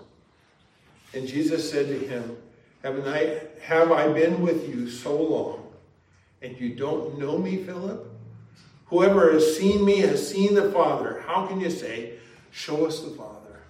And 1.15 1.29
Jesus 1.29 1.71
said 1.71 1.87
to 1.89 1.99
him, 1.99 2.37
Haven't 2.83 3.07
I, 3.07 3.41
Have 3.63 3.93
I 3.93 4.13
been 4.13 4.43
with 4.43 4.69
you 4.69 4.91
so 4.91 5.21
long, 5.21 5.73
and 6.43 6.59
you 6.59 6.75
don't 6.75 7.19
know 7.19 7.39
me, 7.39 7.59
Philip? 7.59 8.11
Whoever 8.87 9.33
has 9.33 9.57
seen 9.57 9.85
me 9.85 9.99
has 9.99 10.29
seen 10.29 10.55
the 10.55 10.71
Father. 10.73 11.23
How 11.27 11.47
can 11.47 11.61
you 11.61 11.71
say, 11.71 12.15
Show 12.51 12.87
us 12.87 13.01
the 13.01 13.11
Father? 13.11 13.61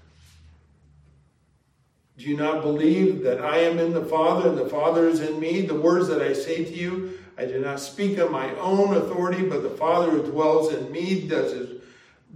Do 2.17 2.25
you 2.25 2.37
not 2.37 2.63
believe 2.63 3.23
that 3.23 3.41
I 3.41 3.59
am 3.59 3.79
in 3.79 3.93
the 3.93 4.05
Father 4.05 4.49
and 4.49 4.59
the 4.59 4.69
Father 4.69 5.09
is 5.09 5.21
in 5.21 5.41
me? 5.41 5.63
The 5.63 5.75
words 5.75 6.09
that 6.09 6.23
I 6.23 6.33
say 6.33 6.65
to 6.65 6.73
you, 6.73 7.19
I 7.37 7.45
do 7.45 7.59
not 7.59 7.81
speak 7.81 8.19
on 8.21 8.31
my 8.31 8.55
own 8.57 8.97
authority, 8.97 9.43
but 9.43 9.63
the 9.63 9.71
Father 9.71 10.11
who 10.11 10.31
dwells 10.31 10.73
in 10.73 10.93
me 10.93 11.27
does 11.27 11.53
his, 11.53 11.83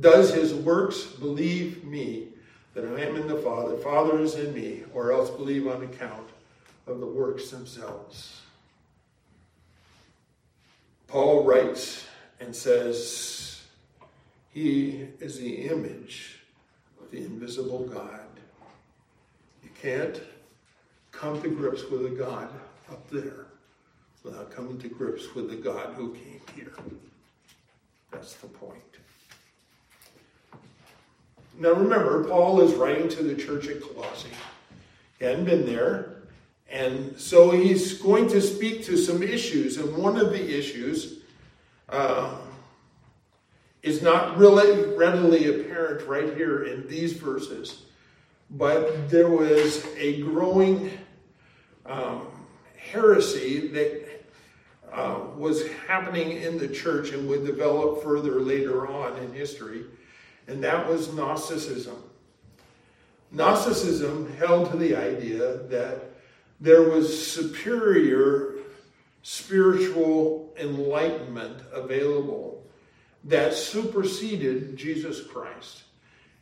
does 0.00 0.34
his 0.34 0.52
works. 0.52 1.04
Believe 1.04 1.84
me 1.84 2.27
that 2.78 2.96
I 2.96 3.04
am 3.04 3.16
in 3.16 3.26
the 3.26 3.36
Father, 3.36 3.76
Father 3.78 4.20
is 4.20 4.36
in 4.36 4.54
me, 4.54 4.84
or 4.94 5.10
else 5.10 5.30
believe 5.30 5.66
on 5.66 5.82
account 5.82 6.28
of 6.86 7.00
the 7.00 7.06
works 7.06 7.50
themselves. 7.50 8.40
Paul 11.08 11.42
writes 11.42 12.06
and 12.38 12.54
says, 12.54 13.62
He 14.52 15.08
is 15.18 15.40
the 15.40 15.68
image 15.68 16.38
of 17.00 17.10
the 17.10 17.18
invisible 17.18 17.84
God. 17.84 18.20
You 19.64 19.70
can't 19.82 20.20
come 21.10 21.42
to 21.42 21.48
grips 21.48 21.82
with 21.90 22.06
a 22.06 22.10
God 22.10 22.48
up 22.92 23.10
there 23.10 23.46
without 24.22 24.52
coming 24.52 24.78
to 24.78 24.88
grips 24.88 25.34
with 25.34 25.50
the 25.50 25.56
God 25.56 25.94
who 25.94 26.14
came 26.14 26.40
here. 26.54 26.74
That's 28.12 28.34
the 28.34 28.46
point. 28.46 28.97
Now 31.58 31.72
remember, 31.72 32.24
Paul 32.24 32.60
is 32.60 32.74
writing 32.74 33.08
to 33.08 33.22
the 33.22 33.34
church 33.34 33.66
at 33.66 33.82
Colossae. 33.82 34.28
He 35.18 35.24
hadn't 35.24 35.44
been 35.44 35.66
there. 35.66 36.14
And 36.70 37.18
so 37.18 37.50
he's 37.50 37.94
going 37.94 38.28
to 38.28 38.40
speak 38.40 38.84
to 38.84 38.96
some 38.96 39.22
issues. 39.22 39.76
And 39.78 39.96
one 39.96 40.18
of 40.18 40.30
the 40.30 40.58
issues 40.58 41.20
uh, 41.88 42.36
is 43.82 44.02
not 44.02 44.36
really 44.36 44.94
readily 44.94 45.48
apparent 45.48 46.06
right 46.06 46.36
here 46.36 46.64
in 46.64 46.86
these 46.86 47.14
verses. 47.14 47.82
But 48.50 49.10
there 49.10 49.28
was 49.28 49.84
a 49.96 50.22
growing 50.22 50.92
um, 51.86 52.28
heresy 52.76 53.68
that 53.68 54.08
uh, 54.92 55.20
was 55.36 55.66
happening 55.86 56.42
in 56.42 56.58
the 56.58 56.68
church 56.68 57.10
and 57.10 57.28
would 57.28 57.44
develop 57.44 58.02
further 58.02 58.40
later 58.40 58.86
on 58.86 59.18
in 59.18 59.32
history, 59.32 59.84
and 60.48 60.64
that 60.64 60.88
was 60.88 61.12
Gnosticism. 61.12 62.02
Gnosticism 63.30 64.34
held 64.38 64.70
to 64.70 64.76
the 64.78 64.96
idea 64.96 65.58
that 65.68 66.10
there 66.60 66.82
was 66.82 67.30
superior 67.30 68.54
spiritual 69.22 70.52
enlightenment 70.58 71.62
available 71.72 72.64
that 73.24 73.52
superseded 73.52 74.76
Jesus 74.76 75.22
Christ. 75.22 75.82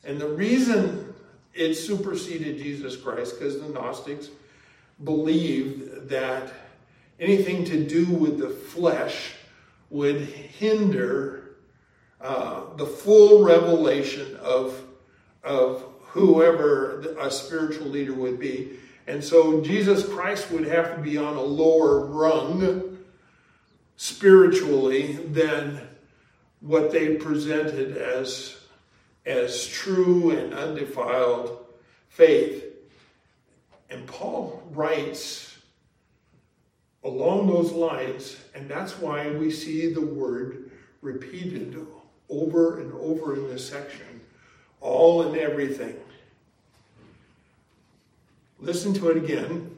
And 0.04 0.20
the 0.20 0.28
reason 0.28 1.14
it 1.52 1.75
superseded 1.75 2.58
Jesus 2.58 2.96
Christ, 2.96 3.38
because 3.38 3.60
the 3.60 3.68
Gnostics 3.68 4.28
believed 5.02 6.08
that 6.08 6.52
anything 7.18 7.64
to 7.64 7.84
do 7.84 8.06
with 8.06 8.38
the 8.38 8.50
flesh 8.50 9.32
would 9.90 10.20
hinder 10.20 11.36
uh, 12.20 12.75
the 12.76 12.87
full 12.87 13.44
revelation 13.44 14.37
of, 14.37 14.82
of 15.44 15.85
whoever 16.00 17.00
a 17.20 17.30
spiritual 17.30 17.87
leader 17.88 18.14
would 18.14 18.38
be. 18.38 18.78
And 19.06 19.23
so 19.23 19.61
Jesus 19.61 20.08
Christ 20.08 20.50
would 20.50 20.66
have 20.66 20.96
to 20.96 21.02
be 21.02 21.16
on 21.18 21.37
a 21.37 21.42
lower 21.42 22.06
rung 22.06 22.99
spiritually 23.96 25.12
than 25.12 25.80
what 26.61 26.90
they 26.90 27.16
presented 27.16 27.96
as, 27.96 28.56
as 29.25 29.66
true 29.68 30.30
and 30.30 30.52
undefiled 30.54 31.64
faith. 32.08 32.64
And 33.90 34.06
Paul 34.06 34.62
writes 34.70 35.58
along 37.04 37.46
those 37.46 37.73
lines, 37.73 38.37
and 38.54 38.68
that's 38.68 38.99
why 38.99 39.30
we 39.30 39.50
see 39.50 39.92
the 39.92 40.00
word 40.00 40.70
repeated 41.02 41.87
over 42.28 42.80
and 42.80 42.92
over 42.94 43.34
in 43.34 43.48
this 43.48 43.68
section 43.68 44.06
all 44.80 45.22
and 45.22 45.36
everything. 45.36 45.96
Listen 48.60 48.94
to 48.94 49.10
it 49.10 49.16
again. 49.16 49.76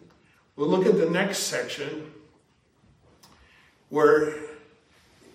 We'll 0.57 0.69
look 0.69 0.87
at 0.87 0.99
the 0.99 1.09
next 1.09 1.39
section 1.41 2.13
where 3.89 4.35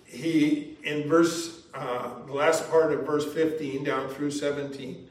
he, 0.04 0.76
in 0.84 1.08
verse, 1.08 1.62
uh, 1.74 2.10
the 2.26 2.32
last 2.32 2.70
part 2.70 2.92
of 2.92 3.04
verse 3.04 3.30
15 3.32 3.84
down 3.84 4.08
through 4.08 4.30
17, 4.30 5.08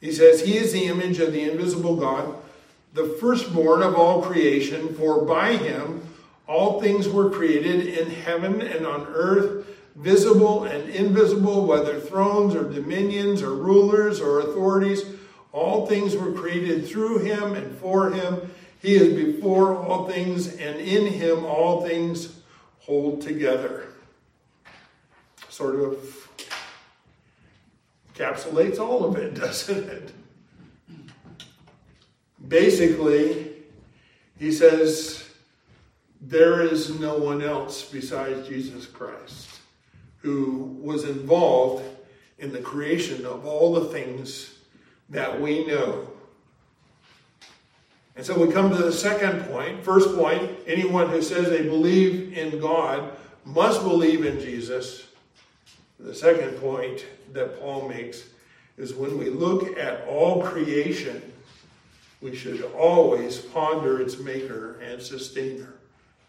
he 0.00 0.12
says, 0.12 0.42
He 0.42 0.56
is 0.56 0.72
the 0.72 0.84
image 0.84 1.18
of 1.18 1.32
the 1.32 1.50
invisible 1.50 1.96
God, 1.96 2.36
the 2.94 3.08
firstborn 3.20 3.82
of 3.82 3.94
all 3.94 4.22
creation, 4.22 4.94
for 4.94 5.24
by 5.24 5.56
him 5.56 6.02
all 6.46 6.80
things 6.80 7.08
were 7.08 7.28
created 7.28 7.86
in 7.86 8.08
heaven 8.08 8.62
and 8.62 8.86
on 8.86 9.06
earth, 9.08 9.66
visible 9.96 10.64
and 10.64 10.88
invisible, 10.90 11.66
whether 11.66 11.98
thrones 11.98 12.54
or 12.54 12.70
dominions 12.70 13.42
or 13.42 13.54
rulers 13.54 14.20
or 14.20 14.40
authorities. 14.40 15.04
All 15.52 15.86
things 15.86 16.14
were 16.14 16.32
created 16.32 16.86
through 16.86 17.18
him 17.20 17.54
and 17.54 17.76
for 17.78 18.10
him. 18.10 18.52
He 18.80 18.94
is 18.94 19.14
before 19.14 19.74
all 19.74 20.06
things, 20.06 20.48
and 20.56 20.78
in 20.78 21.06
him 21.06 21.44
all 21.44 21.86
things 21.86 22.40
hold 22.80 23.22
together. 23.22 23.86
Sort 25.48 25.76
of 25.76 26.28
encapsulates 28.14 28.78
all 28.78 29.04
of 29.04 29.16
it, 29.16 29.34
doesn't 29.40 29.88
it? 29.88 30.12
Basically, 32.46 33.52
he 34.38 34.52
says, 34.52 35.24
there 36.20 36.60
is 36.60 37.00
no 37.00 37.16
one 37.16 37.42
else 37.42 37.82
besides 37.90 38.46
Jesus 38.46 38.86
Christ 38.86 39.55
who 40.18 40.76
was 40.80 41.04
involved 41.04 41.84
in 42.38 42.52
the 42.52 42.60
creation 42.60 43.24
of 43.24 43.46
all 43.46 43.74
the 43.74 43.86
things 43.86 44.58
that 45.08 45.40
we 45.40 45.66
know. 45.66 46.08
And 48.16 48.24
so 48.24 48.38
we 48.38 48.52
come 48.52 48.70
to 48.70 48.76
the 48.76 48.92
second 48.92 49.44
point. 49.44 49.84
First 49.84 50.14
point 50.16 50.50
anyone 50.66 51.10
who 51.10 51.20
says 51.20 51.50
they 51.50 51.62
believe 51.62 52.36
in 52.36 52.58
God 52.58 53.16
must 53.44 53.82
believe 53.82 54.24
in 54.24 54.40
Jesus. 54.40 55.06
The 56.00 56.14
second 56.14 56.58
point 56.58 57.04
that 57.32 57.60
Paul 57.60 57.88
makes 57.88 58.24
is 58.76 58.94
when 58.94 59.18
we 59.18 59.30
look 59.30 59.78
at 59.78 60.06
all 60.06 60.42
creation, 60.42 61.32
we 62.20 62.34
should 62.34 62.62
always 62.74 63.38
ponder 63.38 64.00
its 64.00 64.18
maker 64.18 64.78
and 64.80 65.00
sustainer. 65.00 65.74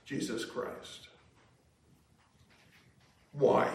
Jesus 0.05 0.45
Christ. 0.45 1.06
Why? 3.37 3.69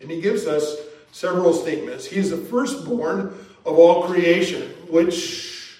And 0.00 0.10
he 0.10 0.20
gives 0.20 0.46
us 0.46 0.76
several 1.12 1.52
statements. 1.52 2.04
He's 2.06 2.30
the 2.30 2.36
firstborn 2.36 3.34
of 3.64 3.78
all 3.78 4.04
creation, 4.04 4.62
which, 4.88 5.78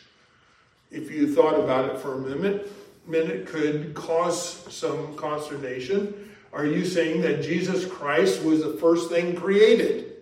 if 0.90 1.11
you 1.11 1.35
thought 1.35 1.59
about 1.59 1.90
it 1.90 1.99
for 1.99 2.14
a 2.14 2.18
minute, 2.18 2.72
minute 3.07 3.46
could 3.46 3.94
cause 3.94 4.72
some 4.75 5.14
consternation. 5.16 6.31
Are 6.53 6.66
you 6.66 6.85
saying 6.85 7.20
that 7.22 7.42
Jesus 7.42 7.85
Christ 7.85 8.42
was 8.42 8.62
the 8.62 8.75
first 8.75 9.11
thing 9.11 9.37
created? 9.37 10.14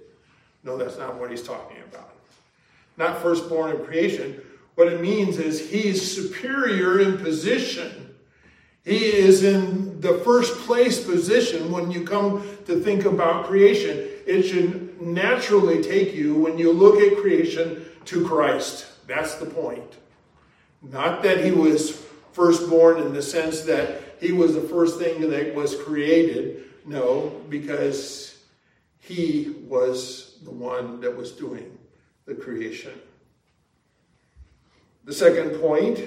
No, 0.64 0.76
that's 0.76 0.98
not 0.98 1.14
what 1.16 1.30
he's 1.30 1.42
talking 1.42 1.76
about. 1.88 2.10
Not 2.96 3.22
firstborn 3.22 3.72
of 3.72 3.86
creation. 3.86 4.40
What 4.74 4.88
it 4.88 5.00
means 5.00 5.38
is 5.38 5.70
he's 5.70 6.14
superior 6.14 7.00
in 7.00 7.18
position 7.18 8.13
he 8.84 9.06
is 9.06 9.42
in 9.42 10.00
the 10.00 10.18
first 10.18 10.58
place 10.66 11.02
position 11.02 11.72
when 11.72 11.90
you 11.90 12.04
come 12.04 12.46
to 12.66 12.78
think 12.80 13.06
about 13.06 13.46
creation. 13.46 14.08
It 14.26 14.42
should 14.42 15.00
naturally 15.00 15.82
take 15.82 16.14
you, 16.14 16.34
when 16.34 16.58
you 16.58 16.72
look 16.72 17.00
at 17.00 17.18
creation, 17.18 17.86
to 18.06 18.26
Christ. 18.26 18.86
That's 19.06 19.36
the 19.36 19.46
point. 19.46 19.96
Not 20.82 21.22
that 21.22 21.42
he 21.42 21.50
was 21.50 22.04
firstborn 22.32 23.00
in 23.00 23.14
the 23.14 23.22
sense 23.22 23.62
that 23.62 24.02
he 24.20 24.32
was 24.32 24.54
the 24.54 24.60
first 24.60 24.98
thing 24.98 25.30
that 25.30 25.54
was 25.54 25.80
created. 25.82 26.64
No, 26.84 27.40
because 27.48 28.38
he 28.98 29.56
was 29.66 30.38
the 30.44 30.50
one 30.50 31.00
that 31.00 31.16
was 31.16 31.32
doing 31.32 31.78
the 32.26 32.34
creation. 32.34 32.92
The 35.04 35.12
second 35.12 35.60
point 35.60 36.00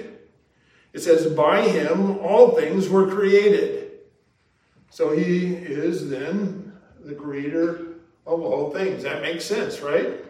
it 0.98 1.02
says, 1.02 1.32
By 1.32 1.62
him 1.62 2.18
all 2.18 2.56
things 2.56 2.88
were 2.88 3.08
created. 3.08 3.92
So 4.90 5.16
he 5.16 5.54
is 5.54 6.10
then 6.10 6.72
the 7.04 7.14
creator 7.14 7.86
of 8.26 8.40
all 8.42 8.72
things. 8.72 9.04
That 9.04 9.22
makes 9.22 9.44
sense, 9.44 9.80
right? 9.80 10.24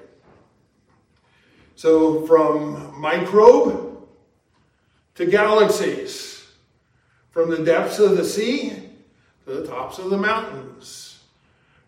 So 1.74 2.26
from 2.26 3.00
microbe 3.00 4.06
to 5.14 5.24
galaxies, 5.24 6.46
from 7.30 7.48
the 7.48 7.64
depths 7.64 7.98
of 7.98 8.18
the 8.18 8.24
sea 8.24 8.90
to 9.46 9.54
the 9.54 9.66
tops 9.66 9.98
of 9.98 10.10
the 10.10 10.18
mountains, 10.18 11.20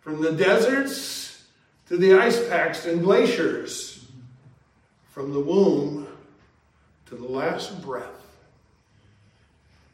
from 0.01 0.23
the 0.23 0.33
deserts 0.33 1.45
to 1.89 1.99
the 1.99 2.15
ice 2.15 2.49
packs 2.49 2.87
and 2.87 3.03
glaciers, 3.03 4.07
from 5.11 5.35
the 5.35 5.41
womb 5.41 6.07
to 7.07 7.17
the 7.17 7.29
last 7.29 7.83
breath, 7.83 8.20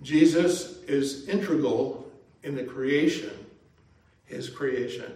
Jesus 0.03 0.83
is 0.85 1.29
integral 1.29 2.11
in 2.43 2.55
the 2.55 2.65
creation, 2.65 3.33
his 4.27 4.49
creation. 4.49 5.13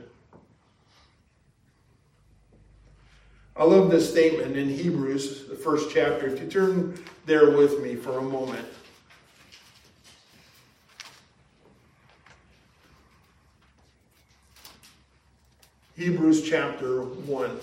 I 3.56 3.64
love 3.64 3.90
this 3.90 4.08
statement 4.08 4.56
in 4.56 4.70
Hebrews, 4.70 5.46
the 5.46 5.54
first 5.54 5.90
chapter. 5.92 6.26
If 6.26 6.40
you 6.40 6.48
turn 6.48 6.98
there 7.26 7.50
with 7.50 7.82
me 7.82 7.94
for 7.94 8.18
a 8.18 8.22
moment. 8.22 8.66
Hebrews 15.94 16.48
chapter 16.48 17.02
1. 17.02 17.60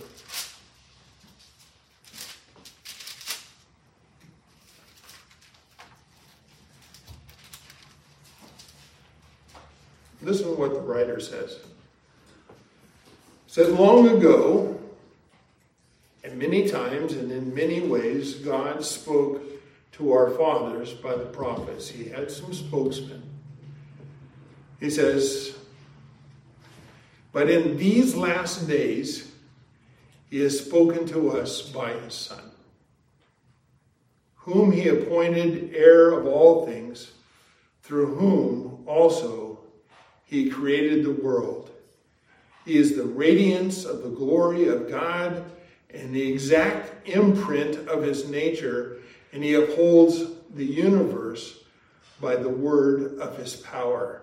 Listen 10.27 10.49
to 10.49 10.59
what 10.59 10.73
the 10.73 10.81
writer 10.81 11.21
says. 11.21 11.57
It 13.55 13.69
Long 13.69 14.09
ago, 14.09 14.77
and 16.21 16.37
many 16.37 16.67
times 16.67 17.13
and 17.13 17.31
in 17.31 17.55
many 17.55 17.79
ways, 17.79 18.35
God 18.35 18.83
spoke 18.83 19.41
to 19.93 20.11
our 20.11 20.31
fathers 20.31 20.91
by 20.91 21.15
the 21.15 21.27
prophets. 21.27 21.87
He 21.87 22.09
had 22.09 22.29
some 22.29 22.53
spokesmen. 22.53 23.23
He 24.81 24.89
says, 24.89 25.55
But 27.31 27.49
in 27.49 27.77
these 27.77 28.13
last 28.13 28.67
days, 28.67 29.31
he 30.29 30.41
has 30.41 30.59
spoken 30.59 31.07
to 31.07 31.37
us 31.39 31.61
by 31.61 31.93
his 31.93 32.13
Son, 32.13 32.51
whom 34.35 34.73
he 34.73 34.89
appointed 34.89 35.73
heir 35.73 36.11
of 36.11 36.27
all 36.27 36.65
things, 36.65 37.13
through 37.81 38.15
whom 38.15 38.83
also 38.85 39.46
he 40.27 40.49
created 40.49 41.03
the 41.03 41.23
world. 41.23 41.71
He 42.65 42.77
is 42.77 42.95
the 42.95 43.03
radiance 43.03 43.85
of 43.85 44.03
the 44.03 44.09
glory 44.09 44.67
of 44.67 44.89
God 44.89 45.49
and 45.93 46.13
the 46.13 46.31
exact 46.31 47.07
imprint 47.07 47.87
of 47.87 48.03
his 48.03 48.29
nature, 48.29 48.97
and 49.31 49.41
he 49.41 49.53
upholds 49.53 50.33
the 50.53 50.65
universe 50.65 51.63
by 52.19 52.35
the 52.35 52.49
word 52.49 53.17
of 53.19 53.37
his 53.37 53.55
power. 53.55 54.21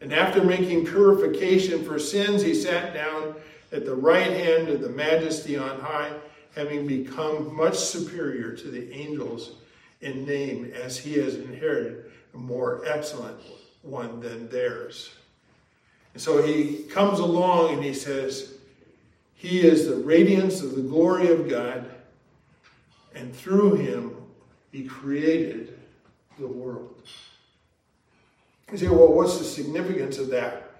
And 0.00 0.12
after 0.12 0.42
making 0.42 0.86
purification 0.86 1.84
for 1.84 2.00
sins, 2.00 2.42
he 2.42 2.54
sat 2.54 2.92
down 2.92 3.36
at 3.70 3.84
the 3.84 3.94
right 3.94 4.32
hand 4.32 4.68
of 4.68 4.80
the 4.80 4.88
majesty 4.88 5.56
on 5.56 5.78
high, 5.78 6.12
having 6.56 6.88
become 6.88 7.54
much 7.54 7.76
superior 7.78 8.52
to 8.52 8.68
the 8.68 8.92
angels 8.92 9.52
in 10.00 10.24
name, 10.24 10.72
as 10.74 10.98
he 10.98 11.14
has 11.14 11.36
inherited 11.36 12.10
a 12.34 12.36
more 12.36 12.82
excellent 12.84 13.38
one 13.82 14.18
than 14.20 14.48
theirs. 14.48 15.10
And 16.14 16.22
so 16.22 16.42
he 16.42 16.84
comes 16.84 17.18
along 17.18 17.74
and 17.74 17.84
he 17.84 17.94
says, 17.94 18.54
He 19.34 19.60
is 19.60 19.86
the 19.86 19.96
radiance 19.96 20.62
of 20.62 20.74
the 20.74 20.82
glory 20.82 21.30
of 21.30 21.48
God, 21.48 21.88
and 23.14 23.34
through 23.34 23.76
him 23.76 24.16
he 24.72 24.84
created 24.84 25.78
the 26.38 26.46
world. 26.46 26.94
You 28.70 28.78
say, 28.78 28.88
well, 28.88 29.12
what's 29.12 29.38
the 29.38 29.44
significance 29.44 30.18
of 30.18 30.28
that? 30.30 30.70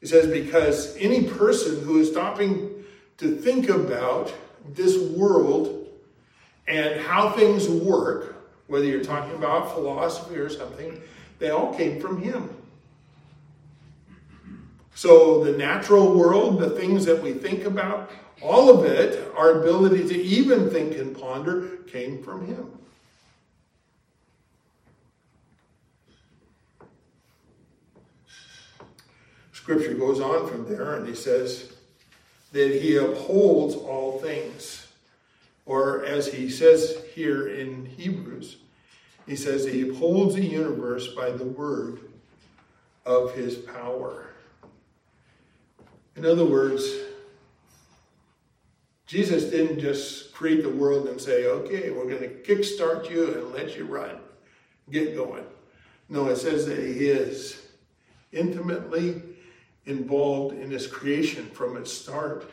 He 0.00 0.06
says, 0.06 0.26
because 0.26 0.96
any 0.96 1.24
person 1.24 1.82
who 1.84 2.00
is 2.00 2.10
stopping 2.10 2.84
to 3.18 3.36
think 3.36 3.68
about 3.68 4.34
this 4.74 4.96
world 5.16 5.88
and 6.66 7.00
how 7.00 7.30
things 7.30 7.68
work, 7.68 8.36
whether 8.66 8.84
you're 8.84 9.04
talking 9.04 9.34
about 9.36 9.72
philosophy 9.72 10.36
or 10.36 10.48
something, 10.48 11.00
they 11.38 11.50
all 11.50 11.74
came 11.74 12.00
from 12.00 12.20
him. 12.20 12.50
So, 14.96 15.44
the 15.44 15.52
natural 15.52 16.18
world, 16.18 16.58
the 16.58 16.70
things 16.70 17.04
that 17.04 17.22
we 17.22 17.34
think 17.34 17.64
about, 17.64 18.10
all 18.40 18.70
of 18.70 18.86
it, 18.86 19.30
our 19.36 19.60
ability 19.60 20.08
to 20.08 20.18
even 20.18 20.70
think 20.70 20.96
and 20.96 21.14
ponder, 21.14 21.76
came 21.86 22.22
from 22.22 22.46
Him. 22.46 22.78
Scripture 29.52 29.92
goes 29.92 30.18
on 30.18 30.48
from 30.48 30.66
there 30.66 30.94
and 30.94 31.06
he 31.06 31.14
says 31.14 31.72
that 32.52 32.80
He 32.80 32.96
upholds 32.96 33.74
all 33.74 34.18
things. 34.18 34.86
Or, 35.66 36.06
as 36.06 36.32
he 36.32 36.48
says 36.48 36.96
here 37.12 37.48
in 37.48 37.84
Hebrews, 37.84 38.56
he 39.26 39.34
says 39.34 39.66
he 39.66 39.82
upholds 39.90 40.36
the 40.36 40.46
universe 40.46 41.08
by 41.08 41.30
the 41.30 41.44
word 41.44 41.98
of 43.04 43.34
his 43.34 43.56
power. 43.56 44.25
In 46.16 46.24
other 46.24 46.46
words, 46.46 46.82
Jesus 49.06 49.44
didn't 49.44 49.80
just 49.80 50.32
create 50.32 50.62
the 50.62 50.70
world 50.70 51.08
and 51.08 51.20
say, 51.20 51.46
okay, 51.46 51.90
we're 51.90 52.08
going 52.08 52.22
to 52.22 52.28
kickstart 52.28 53.10
you 53.10 53.34
and 53.34 53.52
let 53.52 53.76
you 53.76 53.84
run, 53.84 54.16
get 54.90 55.14
going. 55.14 55.44
No, 56.08 56.28
it 56.28 56.36
says 56.36 56.66
that 56.66 56.78
he 56.78 57.08
is 57.08 57.66
intimately 58.32 59.22
involved 59.84 60.56
in 60.56 60.70
his 60.70 60.86
creation 60.86 61.46
from 61.50 61.76
its 61.76 61.92
start 61.92 62.50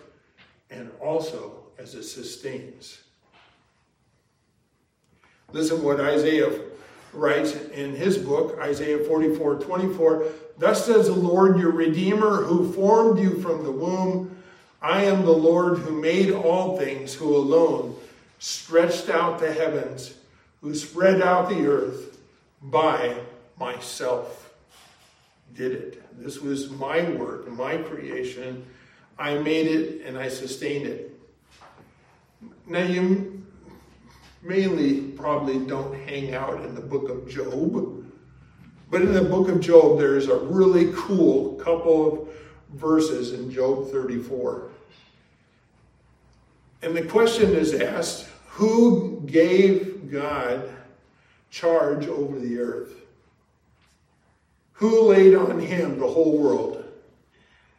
and 0.69 0.91
also 0.99 1.63
as 1.80 1.95
it 1.95 2.04
sustains. 2.04 2.99
Listen 5.52 5.84
what 5.84 5.99
Isaiah 5.99 6.52
writes 7.13 7.54
in 7.54 7.95
his 7.95 8.17
book, 8.17 8.58
Isaiah 8.60 8.99
44 8.99 9.56
24. 9.56 10.26
Thus 10.58 10.86
says 10.86 11.08
the 11.08 11.13
Lord 11.13 11.60
your 11.60 11.71
Redeemer, 11.71 12.43
who 12.43 12.71
formed 12.73 13.19
you 13.19 13.41
from 13.41 13.63
the 13.63 13.71
womb. 13.71 14.36
I 14.82 15.04
am 15.06 15.23
the 15.23 15.32
Lord 15.32 15.80
who 15.80 15.99
made 15.99 16.32
all 16.32 16.78
things, 16.78 17.13
who 17.13 17.36
alone 17.36 17.95
stretched 18.39 19.10
out 19.10 19.39
the 19.39 19.52
heavens, 19.52 20.15
who 20.62 20.76
spread 20.76 21.21
out 21.21 21.49
the 21.49 21.65
earth 21.65 22.17
by 22.62 23.15
myself. 23.58 24.54
Did 25.56 25.71
it. 25.71 26.19
This 26.21 26.39
was 26.39 26.69
my 26.69 27.10
work, 27.12 27.49
my 27.49 27.78
creation. 27.78 28.65
I 29.17 29.38
made 29.38 29.67
it 29.67 30.06
and 30.06 30.17
I 30.17 30.28
sustained 30.28 30.88
it. 30.88 31.17
Now, 32.67 32.84
you 32.84 33.42
mainly 34.43 35.01
probably 35.12 35.65
don't 35.65 35.95
hang 36.08 36.34
out 36.34 36.63
in 36.63 36.75
the 36.75 36.82
book 36.82 37.10
of 37.10 37.29
Job 37.29 38.03
but 38.93 39.01
in 39.01 39.12
the 39.12 39.23
book 39.23 39.49
of 39.49 39.60
Job, 39.60 39.97
there's 39.97 40.27
a 40.27 40.38
really 40.38 40.93
cool 40.95 41.56
couple 41.56 42.13
of 42.13 42.29
verses 42.75 43.34
in 43.34 43.49
Job 43.49 43.89
34. 43.89 44.69
And 46.84 46.95
the 46.95 47.01
question 47.01 47.56
is 47.56 47.73
asked 47.73 48.29
who 48.49 49.23
gave 49.25 50.12
God 50.12 50.69
charge 51.49 52.06
over 52.06 52.38
the 52.38 52.60
earth? 52.60 52.93
Who 54.73 55.08
laid 55.08 55.34
on 55.34 55.60
him 55.60 55.97
the 55.97 56.08
whole 56.08 56.38
world? 56.38 56.86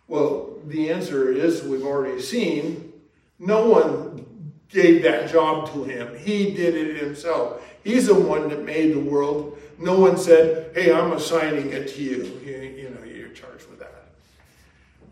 Well, 0.09 0.59
the 0.67 0.91
answer 0.91 1.31
is 1.31 1.63
we've 1.63 1.87
already 1.87 2.21
seen 2.23 2.93
no 3.39 3.69
one 3.69 4.27
gave 4.75 5.05
that 5.05 5.31
job 5.31 5.73
to 5.73 5.85
him. 5.85 6.19
He 6.19 6.53
did 6.53 6.75
it 6.75 7.01
himself. 7.01 7.65
He's 7.85 8.09
the 8.09 8.15
one 8.15 8.49
that 8.49 8.65
made 8.65 8.93
the 8.93 9.01
world. 9.01 9.57
No 9.79 9.99
one 9.99 10.19
said, 10.19 10.75
hey, 10.75 10.93
I'm 10.93 11.13
assigning 11.13 11.73
it 11.73 11.89
to 11.95 12.03
you. 12.03 12.41
You, 12.45 12.57
you 12.57 12.91
know, 12.91 13.05
you're 13.05 13.29
charged 13.29 13.71
with 13.71 13.79
that. 13.79 14.09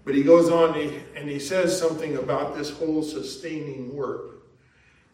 But 0.05 0.17
he 0.17 0.25
goes 0.25 0.51
on 0.51 0.77
and 1.17 1.29
he 1.29 1.39
says 1.39 1.79
something 1.79 2.17
about 2.17 2.57
this 2.57 2.71
whole 2.71 3.03
sustaining 3.05 3.95
work. 3.95 4.43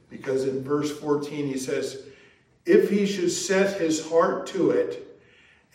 Because 0.09 0.47
in 0.47 0.65
verse 0.65 0.99
14 0.99 1.47
he 1.47 1.59
says, 1.59 2.05
if 2.65 2.89
he 2.89 3.05
should 3.05 3.31
set 3.31 3.79
his 3.79 4.09
heart 4.09 4.47
to 4.49 4.71
it 4.71 5.21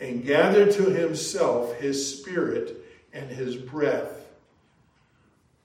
and 0.00 0.24
gather 0.24 0.70
to 0.72 0.90
himself 0.90 1.76
his 1.76 2.18
spirit 2.18 2.84
and 3.12 3.30
his 3.30 3.54
breath, 3.54 4.23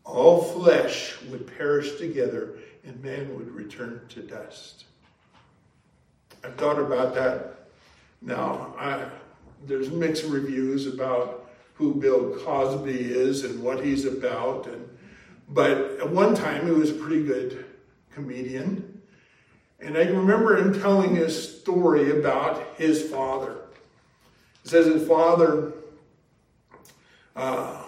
all 0.05 0.41
flesh 0.41 1.21
would 1.29 1.55
perish 1.57 1.97
together 1.97 2.57
and 2.83 3.01
man 3.03 3.35
would 3.37 3.51
return 3.51 4.01
to 4.09 4.21
dust. 4.21 4.85
I've 6.43 6.55
thought 6.55 6.79
about 6.79 7.13
that 7.15 7.59
now, 8.21 8.73
I, 8.77 9.05
there's 9.65 9.89
mixed 9.89 10.25
reviews 10.25 10.87
about 10.87 11.49
who 11.73 11.95
Bill 11.95 12.37
Cosby 12.39 12.91
is 12.91 13.45
and 13.45 13.63
what 13.63 13.83
he's 13.83 14.05
about, 14.05 14.67
and 14.67 14.85
but 15.47 15.71
at 15.71 16.09
one 16.09 16.35
time 16.35 16.65
he 16.65 16.71
was 16.71 16.91
a 16.91 16.95
pretty 16.95 17.23
good 17.23 17.65
comedian, 18.13 19.01
and 19.79 19.97
I 19.97 20.03
remember 20.03 20.57
him 20.57 20.79
telling 20.79 21.15
his 21.15 21.59
story 21.61 22.19
about 22.19 22.75
his 22.77 23.09
father. 23.09 23.55
It 24.65 24.69
says 24.69 24.85
his 24.85 25.07
father, 25.07 25.71
uh, 27.35 27.78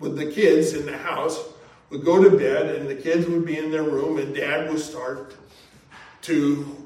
with 0.00 0.16
the 0.16 0.26
kids 0.26 0.72
in 0.72 0.86
the 0.86 0.98
house, 0.98 1.40
would 1.90 2.04
go 2.04 2.22
to 2.22 2.36
bed, 2.36 2.74
and 2.74 2.88
the 2.88 2.94
kids 2.96 3.28
would 3.28 3.46
be 3.46 3.58
in 3.58 3.70
their 3.70 3.84
room, 3.84 4.18
and 4.18 4.34
Dad 4.34 4.68
would 4.68 4.80
start 4.80 5.36
to 6.22 6.80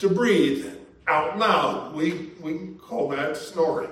to 0.00 0.08
breathe 0.08 0.66
out 1.06 1.38
loud. 1.38 1.94
We, 1.94 2.30
we 2.40 2.74
call 2.80 3.08
that 3.08 3.36
snoring. 3.36 3.90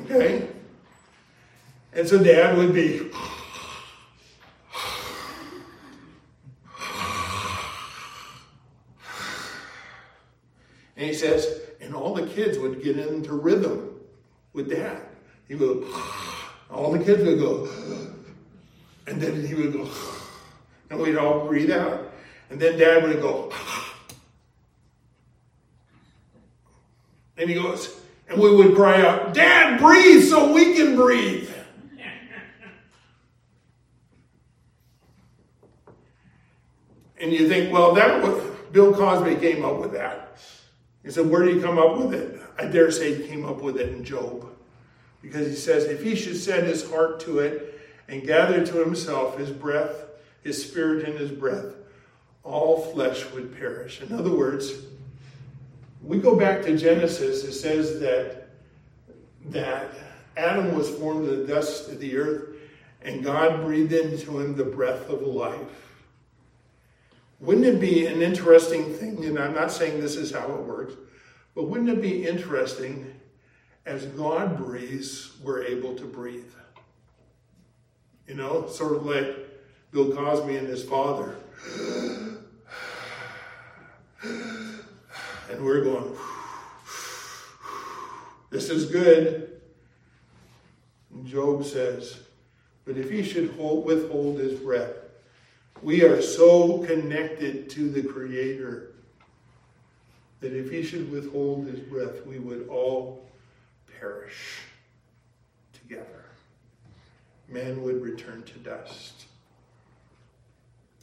Okay? 0.00 0.48
And 1.92 2.08
so 2.08 2.22
dad 2.22 2.56
would 2.56 2.72
be. 2.72 3.10
And 10.96 11.06
he 11.06 11.12
says, 11.12 11.60
and 11.80 11.94
all 11.94 12.14
the 12.14 12.26
kids 12.26 12.58
would 12.58 12.82
get 12.82 12.98
into 12.98 13.34
rhythm 13.34 14.00
with 14.54 14.70
dad. 14.70 15.02
He 15.48 15.56
would, 15.56 15.84
all 16.72 16.92
the 16.92 17.04
kids 17.04 17.22
would 17.24 17.38
go, 17.38 17.68
and 19.06 19.20
then 19.20 19.44
he 19.44 19.54
would 19.54 19.72
go, 19.72 19.88
and 20.90 21.00
we'd 21.00 21.16
all 21.16 21.46
breathe 21.46 21.70
out. 21.70 22.12
And 22.50 22.60
then 22.60 22.78
dad 22.78 23.02
would 23.02 23.20
go, 23.20 23.52
and 27.36 27.48
he 27.48 27.54
goes, 27.56 28.00
and 28.28 28.40
we 28.40 28.54
would 28.54 28.74
cry 28.74 29.00
out, 29.00 29.34
Dad, 29.34 29.80
breathe 29.80 30.24
so 30.24 30.52
we 30.52 30.74
can 30.74 30.96
breathe. 30.96 31.50
and 37.22 37.32
you 37.32 37.48
think, 37.48 37.72
well, 37.72 37.94
that 37.94 38.20
was, 38.22 38.42
Bill 38.72 38.92
Cosby 38.92 39.36
came 39.36 39.64
up 39.64 39.78
with 39.78 39.92
that. 39.92 40.38
He 41.04 41.10
said, 41.10 41.28
where 41.28 41.44
did 41.44 41.56
he 41.56 41.62
come 41.62 41.78
up 41.78 41.96
with 41.96 42.14
it? 42.14 42.40
I 42.58 42.66
dare 42.66 42.90
say 42.90 43.14
he 43.14 43.28
came 43.28 43.44
up 43.44 43.62
with 43.62 43.76
it 43.76 43.90
in 43.90 44.04
Job. 44.04 44.48
Because 45.22 45.46
he 45.46 45.54
says, 45.54 45.84
if 45.84 46.02
he 46.02 46.16
should 46.16 46.36
set 46.36 46.64
his 46.64 46.88
heart 46.90 47.20
to 47.20 47.38
it 47.38 47.80
and 48.08 48.26
gather 48.26 48.66
to 48.66 48.84
himself 48.84 49.38
his 49.38 49.50
breath, 49.50 50.04
his 50.42 50.62
spirit 50.62 51.08
and 51.08 51.16
his 51.18 51.30
breath, 51.30 51.74
all 52.42 52.92
flesh 52.92 53.24
would 53.30 53.56
perish. 53.56 54.00
In 54.02 54.12
other 54.12 54.34
words, 54.34 54.72
we 56.02 56.18
go 56.18 56.34
back 56.34 56.62
to 56.62 56.76
Genesis, 56.76 57.44
it 57.44 57.52
says 57.52 58.00
that, 58.00 58.48
that 59.46 59.94
Adam 60.36 60.74
was 60.76 60.90
formed 60.90 61.28
of 61.28 61.38
the 61.38 61.46
dust 61.46 61.88
of 61.88 62.00
the 62.00 62.16
earth, 62.16 62.56
and 63.02 63.22
God 63.22 63.62
breathed 63.62 63.92
into 63.92 64.40
him 64.40 64.56
the 64.56 64.64
breath 64.64 65.08
of 65.08 65.22
life. 65.22 65.60
Wouldn't 67.38 67.66
it 67.66 67.80
be 67.80 68.06
an 68.06 68.22
interesting 68.22 68.92
thing? 68.94 69.24
And 69.24 69.38
I'm 69.38 69.54
not 69.54 69.70
saying 69.72 70.00
this 70.00 70.16
is 70.16 70.32
how 70.32 70.52
it 70.52 70.62
works, 70.62 70.94
but 71.54 71.64
wouldn't 71.64 71.90
it 71.90 72.00
be 72.00 72.26
interesting 72.26 73.14
as 73.84 74.06
God 74.06 74.56
breathes, 74.56 75.32
we're 75.42 75.62
able 75.64 75.94
to 75.96 76.04
breathe? 76.04 76.52
You 78.26 78.34
know, 78.34 78.68
sort 78.68 78.94
of 78.94 79.04
like 79.04 79.36
Bill 79.90 80.14
Cosby 80.14 80.56
and 80.56 80.68
his 80.68 80.84
father. 80.84 81.36
And 84.22 85.64
we're 85.64 85.84
going, 85.84 86.16
this 88.50 88.70
is 88.70 88.86
good. 88.86 89.60
And 91.12 91.26
Job 91.26 91.64
says, 91.64 92.20
but 92.84 92.96
if 92.96 93.10
he 93.10 93.22
should 93.22 93.50
hold, 93.52 93.84
withhold 93.84 94.38
his 94.38 94.58
breath, 94.58 94.94
we 95.82 96.04
are 96.04 96.22
so 96.22 96.78
connected 96.78 97.68
to 97.70 97.90
the 97.90 98.02
Creator 98.02 98.92
that 100.40 100.52
if 100.52 100.70
he 100.70 100.82
should 100.82 101.10
withhold 101.10 101.66
his 101.66 101.80
breath, 101.80 102.24
we 102.26 102.38
would 102.38 102.68
all 102.68 103.28
perish 104.02 104.58
together. 105.72 106.24
Man 107.48 107.82
would 107.84 108.02
return 108.02 108.42
to 108.42 108.58
dust. 108.58 109.26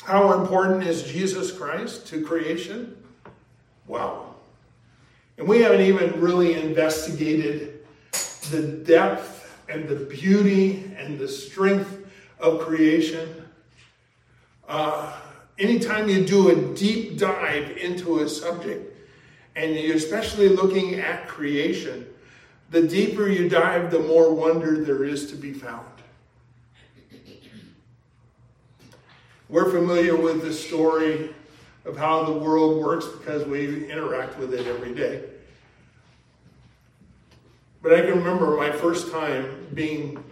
How 0.03 0.33
important 0.41 0.83
is 0.83 1.03
Jesus 1.03 1.49
Christ 1.49 2.07
to 2.07 2.25
creation? 2.25 3.01
Wow. 3.87 4.35
And 5.37 5.47
we 5.47 5.61
haven't 5.61 5.81
even 5.81 6.19
really 6.19 6.61
investigated 6.61 7.85
the 8.51 8.63
depth 8.63 9.57
and 9.69 9.87
the 9.87 9.95
beauty 9.95 10.91
and 10.97 11.17
the 11.17 11.27
strength 11.27 12.05
of 12.37 12.59
creation. 12.59 13.45
Uh, 14.67 15.15
anytime 15.57 16.09
you 16.09 16.25
do 16.25 16.49
a 16.49 16.75
deep 16.75 17.17
dive 17.17 17.77
into 17.77 18.19
a 18.19 18.27
subject, 18.27 18.97
and 19.55 19.73
you're 19.75 19.95
especially 19.95 20.49
looking 20.49 20.95
at 20.95 21.27
creation, 21.29 22.05
the 22.69 22.87
deeper 22.87 23.27
you 23.27 23.49
dive, 23.49 23.91
the 23.91 23.99
more 23.99 24.33
wonder 24.33 24.83
there 24.83 25.03
is 25.03 25.29
to 25.31 25.35
be 25.35 25.53
found. 25.53 25.85
We're 29.47 29.71
familiar 29.71 30.15
with 30.15 30.43
the 30.43 30.53
story 30.53 31.33
of 31.85 31.97
how 31.97 32.23
the 32.23 32.31
world 32.31 32.79
works 32.79 33.07
because 33.07 33.45
we 33.47 33.89
interact 33.89 34.37
with 34.37 34.53
it 34.53 34.67
every 34.67 34.93
day. 34.93 35.23
But 37.81 37.93
I 37.93 38.01
can 38.01 38.19
remember 38.19 38.55
my 38.57 38.71
first 38.71 39.11
time 39.11 39.67
being 39.73 40.23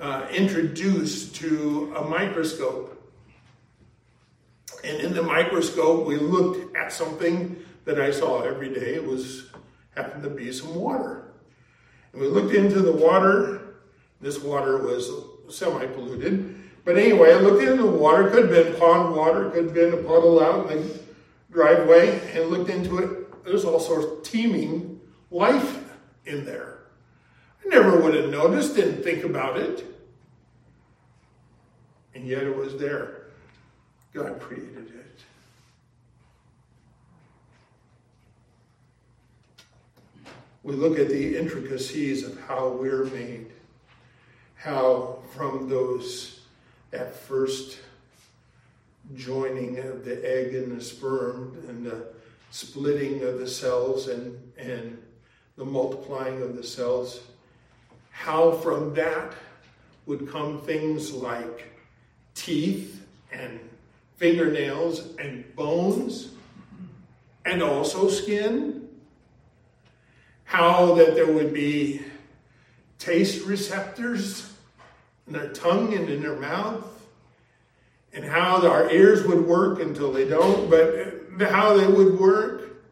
uh, 0.00 0.26
introduced 0.32 1.36
to 1.36 1.94
a 1.96 2.04
microscope. 2.04 2.94
And 4.82 5.00
in 5.00 5.14
the 5.14 5.22
microscope, 5.22 6.06
we 6.06 6.16
looked 6.16 6.76
at 6.76 6.92
something 6.92 7.56
that 7.84 8.00
I 8.00 8.10
saw 8.10 8.42
every 8.42 8.72
day. 8.72 8.94
It 8.94 9.04
was 9.04 9.46
happened 9.94 10.22
to 10.22 10.30
be 10.30 10.52
some 10.52 10.74
water. 10.74 11.17
And 12.12 12.22
we 12.22 12.28
looked 12.28 12.54
into 12.54 12.80
the 12.80 12.92
water. 12.92 13.76
This 14.20 14.38
water 14.40 14.78
was 14.78 15.10
semi-polluted. 15.48 16.54
But 16.84 16.96
anyway, 16.96 17.34
I 17.34 17.38
looked 17.38 17.62
into 17.62 17.82
the 17.82 17.90
water. 17.90 18.30
Could 18.30 18.50
have 18.50 18.64
been 18.64 18.74
pond 18.76 19.14
water. 19.14 19.50
Could 19.50 19.64
have 19.66 19.74
been 19.74 19.94
a 19.94 19.98
puddle 19.98 20.40
out 20.40 20.70
in 20.72 20.88
the 20.88 20.98
driveway. 21.50 22.20
And 22.32 22.50
looked 22.50 22.70
into 22.70 22.98
it. 22.98 23.44
There's 23.44 23.64
all 23.64 23.80
sorts 23.80 24.06
of 24.06 24.22
teeming 24.22 25.00
life 25.30 25.92
in 26.24 26.44
there. 26.44 26.78
I 27.64 27.68
never 27.68 28.00
would 28.00 28.14
have 28.14 28.30
noticed, 28.30 28.76
didn't 28.76 29.02
think 29.02 29.24
about 29.24 29.58
it. 29.58 29.84
And 32.14 32.26
yet 32.26 32.42
it 32.42 32.56
was 32.56 32.76
there. 32.76 33.28
God 34.12 34.40
created 34.40 34.88
it. 34.88 35.20
We 40.62 40.74
look 40.74 40.98
at 40.98 41.08
the 41.08 41.36
intricacies 41.36 42.24
of 42.24 42.38
how 42.40 42.68
we're 42.68 43.04
made, 43.04 43.46
how 44.56 45.18
from 45.34 45.68
those, 45.68 46.40
that 46.90 47.14
first 47.14 47.78
joining 49.14 49.78
of 49.78 50.04
the 50.04 50.16
egg 50.28 50.54
and 50.54 50.78
the 50.78 50.82
sperm 50.82 51.56
and 51.68 51.86
the 51.86 52.06
splitting 52.50 53.22
of 53.22 53.38
the 53.38 53.48
cells 53.48 54.08
and, 54.08 54.38
and 54.58 55.02
the 55.56 55.64
multiplying 55.64 56.42
of 56.42 56.56
the 56.56 56.62
cells 56.62 57.20
how 58.18 58.50
from 58.50 58.92
that 58.94 59.32
would 60.06 60.28
come 60.28 60.60
things 60.62 61.12
like 61.12 61.72
teeth 62.34 63.06
and 63.30 63.60
fingernails 64.16 65.14
and 65.20 65.44
bones 65.54 66.30
and 67.44 67.62
also 67.62 68.08
skin. 68.08 68.77
How 70.48 70.94
that 70.94 71.14
there 71.14 71.30
would 71.30 71.52
be 71.52 72.00
taste 72.98 73.44
receptors 73.44 74.50
in 75.26 75.34
their 75.34 75.50
tongue 75.50 75.92
and 75.92 76.08
in 76.08 76.22
their 76.22 76.36
mouth. 76.36 76.86
And 78.14 78.24
how 78.24 78.66
our 78.66 78.90
ears 78.90 79.26
would 79.26 79.44
work 79.44 79.78
until 79.82 80.10
they 80.10 80.26
don't, 80.26 80.70
but 80.70 81.18
uh, 81.38 81.50
how 81.50 81.76
they 81.76 81.86
would 81.86 82.18
work, 82.18 82.82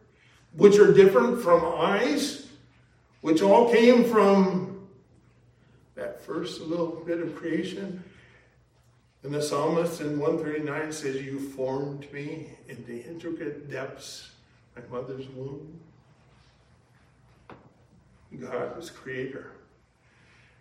which 0.55 0.77
are 0.77 0.93
different 0.93 1.41
from 1.41 1.65
eyes, 1.65 2.45
which 3.21 3.41
all 3.41 3.71
came 3.71 4.03
from 4.03 4.87
that 5.95 6.21
first 6.21 6.61
little 6.61 7.01
bit 7.07 7.21
of 7.21 7.35
creation. 7.35 8.03
And 9.23 9.33
the 9.33 9.41
psalmist 9.41 9.99
in 9.99 10.19
139 10.19 10.91
says, 10.91 11.15
You 11.15 11.39
formed 11.39 12.13
me 12.13 12.51
in 12.69 12.85
the 12.85 13.01
intricate 13.01 13.71
depths 13.71 14.29
of 14.75 14.91
my 14.91 14.99
mother's 14.99 15.27
womb. 15.29 15.79
God 18.39 18.75
was 18.75 18.89
creator. 18.89 19.51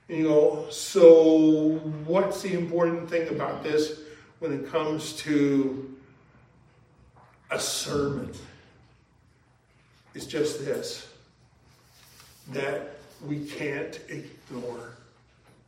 You 0.09 0.25
go, 0.25 0.67
so 0.71 1.81
what's 2.05 2.43
the 2.43 2.55
important 2.55 3.11
thing 3.11 3.29
about 3.29 3.63
this 3.63 4.01
when 4.39 4.53
it 4.53 4.71
comes 4.71 5.15
to 5.17 5.97
a 7.51 7.59
sermon? 7.59 8.33
It's 10.15 10.27
just 10.27 10.65
this 10.65 11.09
that 12.53 12.97
we 13.27 13.45
can't 13.45 13.99
ignore 14.09 14.93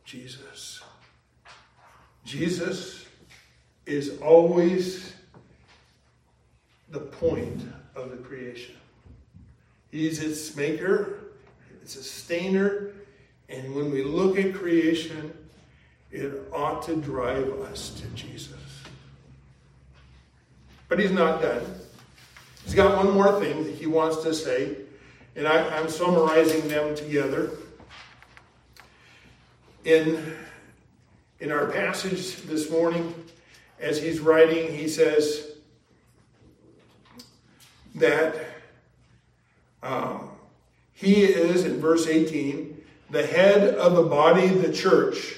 Jesus. 0.05 0.81
Jesus 2.23 3.05
is 3.85 4.19
always 4.21 5.13
the 6.89 6.99
point 6.99 7.61
of 7.95 8.11
the 8.11 8.17
creation. 8.17 8.75
He's 9.91 10.19
its 10.19 10.55
maker, 10.55 11.19
its 11.81 11.95
a 11.95 12.03
sustainer, 12.03 12.91
and 13.47 13.73
when 13.73 13.91
we 13.91 14.03
look 14.03 14.37
at 14.37 14.53
creation, 14.53 15.33
it 16.11 16.33
ought 16.51 16.81
to 16.83 16.95
drive 16.95 17.49
us 17.61 17.91
to 17.99 18.07
Jesus. 18.09 18.53
But 20.87 20.99
he's 20.99 21.11
not 21.11 21.41
done. 21.41 21.63
He's 22.63 22.73
got 22.73 22.97
one 23.03 23.13
more 23.13 23.39
thing 23.39 23.63
that 23.63 23.75
he 23.75 23.85
wants 23.85 24.23
to 24.23 24.33
say, 24.33 24.75
and 25.35 25.47
I, 25.47 25.77
I'm 25.77 25.89
summarizing 25.89 26.67
them 26.67 26.95
together. 26.95 27.51
In, 29.85 30.35
in 31.39 31.51
our 31.51 31.67
passage 31.67 32.37
this 32.43 32.69
morning, 32.69 33.13
as 33.79 34.01
he's 34.01 34.19
writing, 34.19 34.73
he 34.73 34.87
says 34.87 35.51
that 37.95 38.35
um, 39.81 40.28
he 40.99 41.23
is, 41.23 41.63
in 41.63 41.79
verse 41.79 42.07
18, 42.07 42.75
the 43.09 43.25
head 43.25 43.75
of 43.75 43.95
the 43.95 44.03
body, 44.03 44.49
the 44.49 44.73
church. 44.73 45.37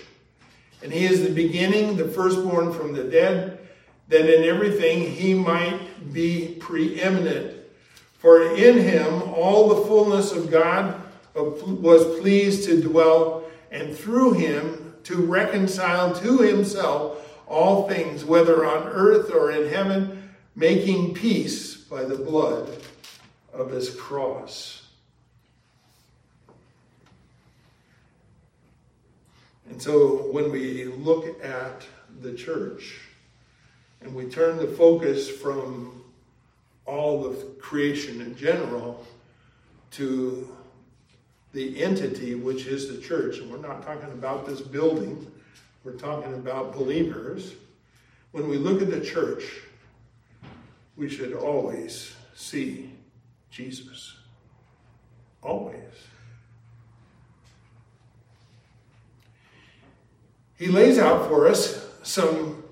And 0.82 0.92
he 0.92 1.06
is 1.06 1.22
the 1.22 1.30
beginning, 1.30 1.98
the 1.98 2.08
firstborn 2.08 2.74
from 2.74 2.94
the 2.94 3.04
dead, 3.04 3.60
that 4.08 4.28
in 4.28 4.44
everything 4.44 5.12
he 5.12 5.36
might 5.36 6.12
be 6.12 6.58
preeminent. 6.60 7.58
For 8.18 8.56
in 8.56 8.80
him 8.80 9.22
all 9.22 9.70
the 9.70 9.88
fullness 9.88 10.32
of 10.32 10.50
God 10.50 11.00
was 11.36 12.20
pleased 12.20 12.66
to 12.66 12.82
dwell, 12.82 13.44
and 13.70 13.96
through 13.96 14.34
him 14.34 14.96
to 15.04 15.18
reconcile 15.18 16.16
to 16.16 16.40
himself 16.40 17.40
all 17.48 17.88
things, 17.88 18.26
whether 18.26 18.66
on 18.66 18.88
earth 18.88 19.32
or 19.32 19.52
in 19.52 19.70
heaven, 19.70 20.32
making 20.56 21.14
peace 21.14 21.76
by 21.76 22.04
the 22.04 22.18
blood 22.18 22.68
of 23.54 23.70
his 23.70 23.92
cross. 23.92 24.81
And 29.72 29.82
so 29.82 30.30
when 30.32 30.52
we 30.52 30.84
look 30.84 31.42
at 31.42 31.86
the 32.20 32.34
church 32.34 33.00
and 34.02 34.14
we 34.14 34.26
turn 34.26 34.58
the 34.58 34.68
focus 34.68 35.30
from 35.30 36.04
all 36.86 37.26
of 37.26 37.58
creation 37.58 38.20
in 38.20 38.36
general 38.36 39.08
to 39.92 40.54
the 41.54 41.82
entity 41.82 42.36
which 42.36 42.66
is 42.66 42.94
the 42.94 43.02
church, 43.02 43.38
and 43.38 43.50
we're 43.50 43.66
not 43.66 43.82
talking 43.82 44.12
about 44.12 44.46
this 44.46 44.60
building, 44.60 45.26
we're 45.86 45.94
talking 45.94 46.34
about 46.34 46.74
believers. 46.74 47.54
When 48.34 48.50
we 48.50 48.58
look 48.58 48.82
at 48.82 48.92
the 48.92 49.00
church, 49.00 49.62
we 50.98 51.08
should 51.08 51.34
always 51.34 52.14
see 52.36 52.92
Jesus. 53.50 54.18
Always. 55.42 55.78
He 60.62 60.68
lays 60.68 61.00
out 61.00 61.28
for 61.28 61.48
us 61.48 61.84
some 62.04 62.64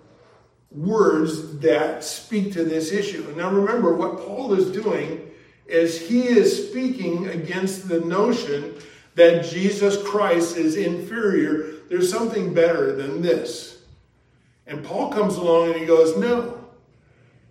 words 0.69 1.57
that 1.57 2.03
speak 2.03 2.53
to 2.53 2.63
this 2.63 2.91
issue. 2.91 3.33
Now 3.35 3.49
remember, 3.49 3.95
what 3.95 4.19
Paul 4.19 4.53
is 4.53 4.69
doing 4.69 5.31
is 5.65 5.99
he 5.99 6.21
is 6.21 6.69
speaking 6.69 7.29
against 7.29 7.89
the 7.89 8.01
notion 8.01 8.75
that 9.15 9.43
Jesus 9.43 10.03
Christ 10.03 10.55
is 10.55 10.75
inferior. 10.75 11.77
There's 11.89 12.11
something 12.11 12.53
better 12.53 12.95
than 12.95 13.23
this. 13.23 13.81
And 14.67 14.85
Paul 14.85 15.09
comes 15.09 15.37
along 15.37 15.71
and 15.71 15.79
he 15.79 15.87
goes, 15.87 16.15
No. 16.15 16.63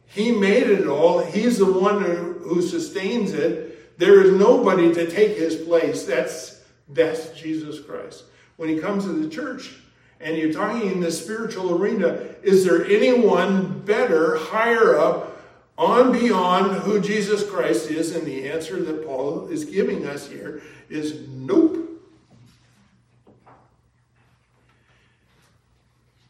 He 0.06 0.30
made 0.30 0.70
it 0.70 0.86
all. 0.86 1.18
He's 1.18 1.58
the 1.58 1.72
one 1.72 2.04
who, 2.04 2.62
sustains 2.62 3.32
it. 3.32 3.98
There 3.98 4.22
is 4.22 4.30
nobody 4.30 4.94
to 4.94 5.10
take 5.10 5.36
his 5.36 5.56
place. 5.56 6.04
That's, 6.04 6.62
that's 6.90 7.30
Jesus 7.30 7.80
Christ. 7.80 8.22
When 8.56 8.68
he 8.68 8.78
comes 8.78 9.02
to 9.02 9.12
the 9.12 9.28
church, 9.28 9.74
and 10.20 10.36
you're 10.36 10.52
talking 10.52 10.90
in 10.90 11.00
the 11.00 11.10
spiritual 11.12 11.80
arena, 11.80 12.20
is 12.42 12.64
there 12.64 12.84
anyone 12.84 13.80
better, 13.80 14.36
higher 14.36 14.98
up, 14.98 15.40
on 15.76 16.10
beyond 16.10 16.78
who 16.78 17.00
Jesus 17.00 17.48
Christ 17.48 17.88
is? 17.90 18.14
And 18.14 18.26
the 18.26 18.48
answer 18.50 18.82
that 18.82 19.06
Paul 19.06 19.46
is 19.48 19.64
giving 19.64 20.06
us 20.06 20.28
here 20.28 20.62
is 20.88 21.28
nope. 21.28 21.84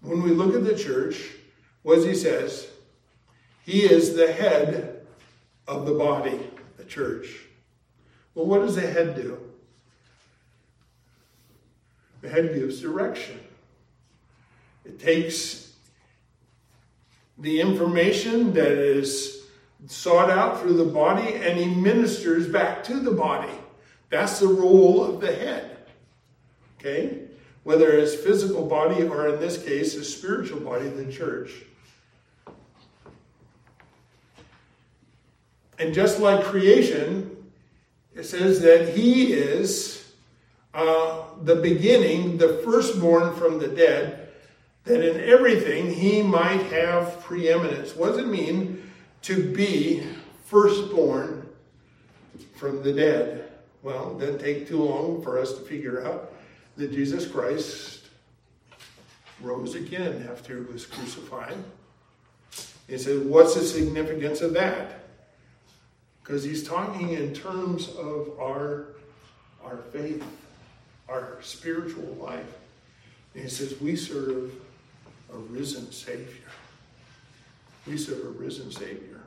When 0.03 0.23
we 0.23 0.31
look 0.31 0.55
at 0.55 0.65
the 0.65 0.77
church, 0.77 1.31
what 1.83 2.07
he 2.07 2.15
says, 2.15 2.69
he 3.65 3.83
is 3.83 4.15
the 4.15 4.33
head 4.33 5.07
of 5.67 5.87
the 5.87 5.95
body, 5.95 6.39
the 6.77 6.85
church. 6.85 7.41
Well, 8.35 8.47
what 8.47 8.61
does 8.61 8.77
the 8.77 8.87
head 8.87 9.17
do? 9.17 9.39
The 12.21 12.29
head 12.29 12.55
gives 12.55 12.81
direction. 12.81 13.41
It 14.89 14.99
takes 14.99 15.75
the 17.37 17.61
information 17.61 18.53
that 18.55 18.73
is 18.73 19.45
sought 19.87 20.31
out 20.31 20.61
through 20.61 20.77
the 20.79 20.85
body 20.85 21.35
and 21.35 21.59
he 21.59 21.67
ministers 21.67 22.49
back 22.49 22.83
to 22.85 22.99
the 22.99 23.11
body. 23.11 23.53
That's 24.09 24.41
the 24.41 24.49
role 24.49 25.05
of 25.05 25.21
the 25.21 25.33
head. 25.33 25.77
Okay? 26.79 27.21
Whether 27.65 27.91
it's 27.91 28.15
physical 28.15 28.67
body 28.67 29.05
or 29.05 29.29
in 29.29 29.41
this 29.41 29.63
case, 29.63 29.95
a 29.95 30.05
spiritual 30.05 30.61
body, 30.61 30.89
the 30.89 31.13
church. 31.13 31.53
And 35.79 35.95
just 35.95 36.19
like 36.19 36.45
creation, 36.45 37.51
it 38.15 38.25
says 38.25 38.61
that 38.63 38.97
he 38.97 39.33
is 39.35 40.13
uh, 40.75 41.25
the 41.43 41.57
beginning, 41.57 42.39
the 42.39 42.55
firstborn 42.65 43.35
from 43.37 43.59
the 43.59 43.69
dead, 43.69 44.28
that 44.89 45.07
in 45.07 45.21
everything 45.29 45.93
he 45.93 46.23
might 46.23 46.63
have 46.73 47.21
preeminence. 47.21 47.95
What 47.95 48.09
does 48.09 48.19
it 48.19 48.27
mean 48.27 48.91
to 49.23 49.53
be 49.53 50.03
firstborn 50.47 51.47
from 52.57 52.83
the 52.83 52.95
dead? 52.95 53.53
Well, 53.83 54.17
it 54.17 54.21
doesn't 54.21 54.41
take 54.41 54.67
too 54.67 54.83
long 54.83 55.23
for 55.23 55.39
us 55.39 55.53
to 55.53 55.61
figure 55.61 56.07
out 56.07 56.33
that 56.79 56.91
Jesus 56.91 57.27
Christ 57.27 58.07
rose 59.43 59.75
again 59.75 60.27
after 60.33 60.57
he 60.57 60.73
was 60.73 60.87
crucified. 60.87 61.59
He 62.89 62.97
said, 62.97 63.27
What's 63.27 63.55
the 63.55 63.65
significance 63.65 64.41
of 64.41 64.55
that? 64.55 65.05
Because 66.23 66.43
he's 66.43 66.67
talking 66.67 67.11
in 67.11 67.35
terms 67.35 67.91
of 67.91 68.39
our, 68.41 68.87
our 69.63 69.77
faith, 69.93 70.25
our 71.11 71.37
spiritual 71.43 72.07
life. 72.15 72.55
And 73.35 73.45
he 73.45 73.51
says, 73.51 73.79
We 73.81 73.95
serve 73.95 74.53
a 75.33 75.37
risen 75.37 75.91
Savior. 75.93 76.51
We 77.87 77.97
serve 77.97 78.25
a 78.25 78.31
risen 78.31 78.71
Savior. 78.71 79.21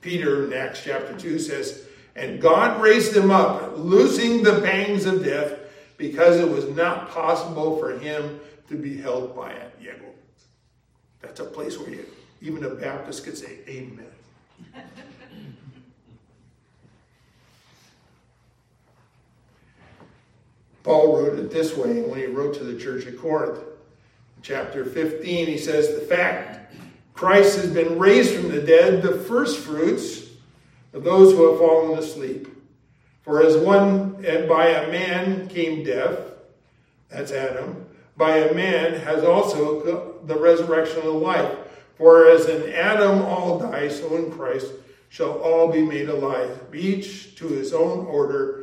Peter 0.00 0.46
in 0.46 0.52
Acts 0.52 0.82
chapter 0.82 1.16
2 1.16 1.38
says, 1.38 1.86
And 2.16 2.40
God 2.40 2.80
raised 2.80 3.16
him 3.16 3.30
up, 3.30 3.76
loosing 3.76 4.42
the 4.42 4.60
pangs 4.60 5.06
of 5.06 5.24
death, 5.24 5.58
because 5.96 6.40
it 6.40 6.48
was 6.48 6.68
not 6.74 7.10
possible 7.10 7.78
for 7.78 7.98
him 7.98 8.40
to 8.68 8.76
be 8.76 8.96
held 8.96 9.36
by 9.36 9.50
it. 9.50 9.74
Yeah, 9.82 9.92
that's 11.20 11.40
a 11.40 11.44
place 11.44 11.78
where 11.78 11.90
you, 11.90 12.06
even 12.40 12.64
a 12.64 12.70
Baptist 12.70 13.24
could 13.24 13.36
say, 13.36 13.58
Amen. 13.68 14.06
Paul 20.82 21.16
wrote 21.16 21.38
it 21.38 21.50
this 21.50 21.76
way 21.76 22.02
when 22.02 22.18
he 22.18 22.26
wrote 22.26 22.54
to 22.54 22.64
the 22.64 22.78
church 22.78 23.06
at 23.06 23.18
Corinth. 23.18 23.58
Chapter 24.42 24.84
15, 24.84 25.46
he 25.46 25.58
says, 25.58 25.94
The 25.94 26.06
fact 26.06 26.74
Christ 27.12 27.56
has 27.56 27.70
been 27.70 27.98
raised 27.98 28.34
from 28.34 28.48
the 28.50 28.62
dead, 28.62 29.02
the 29.02 29.18
first 29.18 29.58
fruits 29.58 30.30
of 30.92 31.04
those 31.04 31.32
who 31.32 31.50
have 31.50 31.58
fallen 31.58 31.98
asleep. 31.98 32.48
For 33.22 33.42
as 33.42 33.56
one 33.56 34.24
and 34.26 34.48
by 34.48 34.68
a 34.68 34.90
man 34.90 35.46
came 35.48 35.84
death, 35.84 36.18
that's 37.10 37.32
Adam, 37.32 37.86
by 38.16 38.38
a 38.38 38.54
man 38.54 38.94
has 39.00 39.24
also 39.24 40.20
the 40.24 40.36
resurrection 40.36 41.02
of 41.02 41.14
life. 41.14 41.52
For 41.96 42.30
as 42.30 42.46
in 42.46 42.72
Adam 42.72 43.22
all 43.22 43.58
die, 43.58 43.88
so 43.88 44.16
in 44.16 44.30
Christ 44.30 44.72
shall 45.10 45.32
all 45.40 45.70
be 45.70 45.82
made 45.82 46.08
alive, 46.08 46.58
each 46.72 47.34
to 47.36 47.48
his 47.48 47.74
own 47.74 48.06
order 48.06 48.59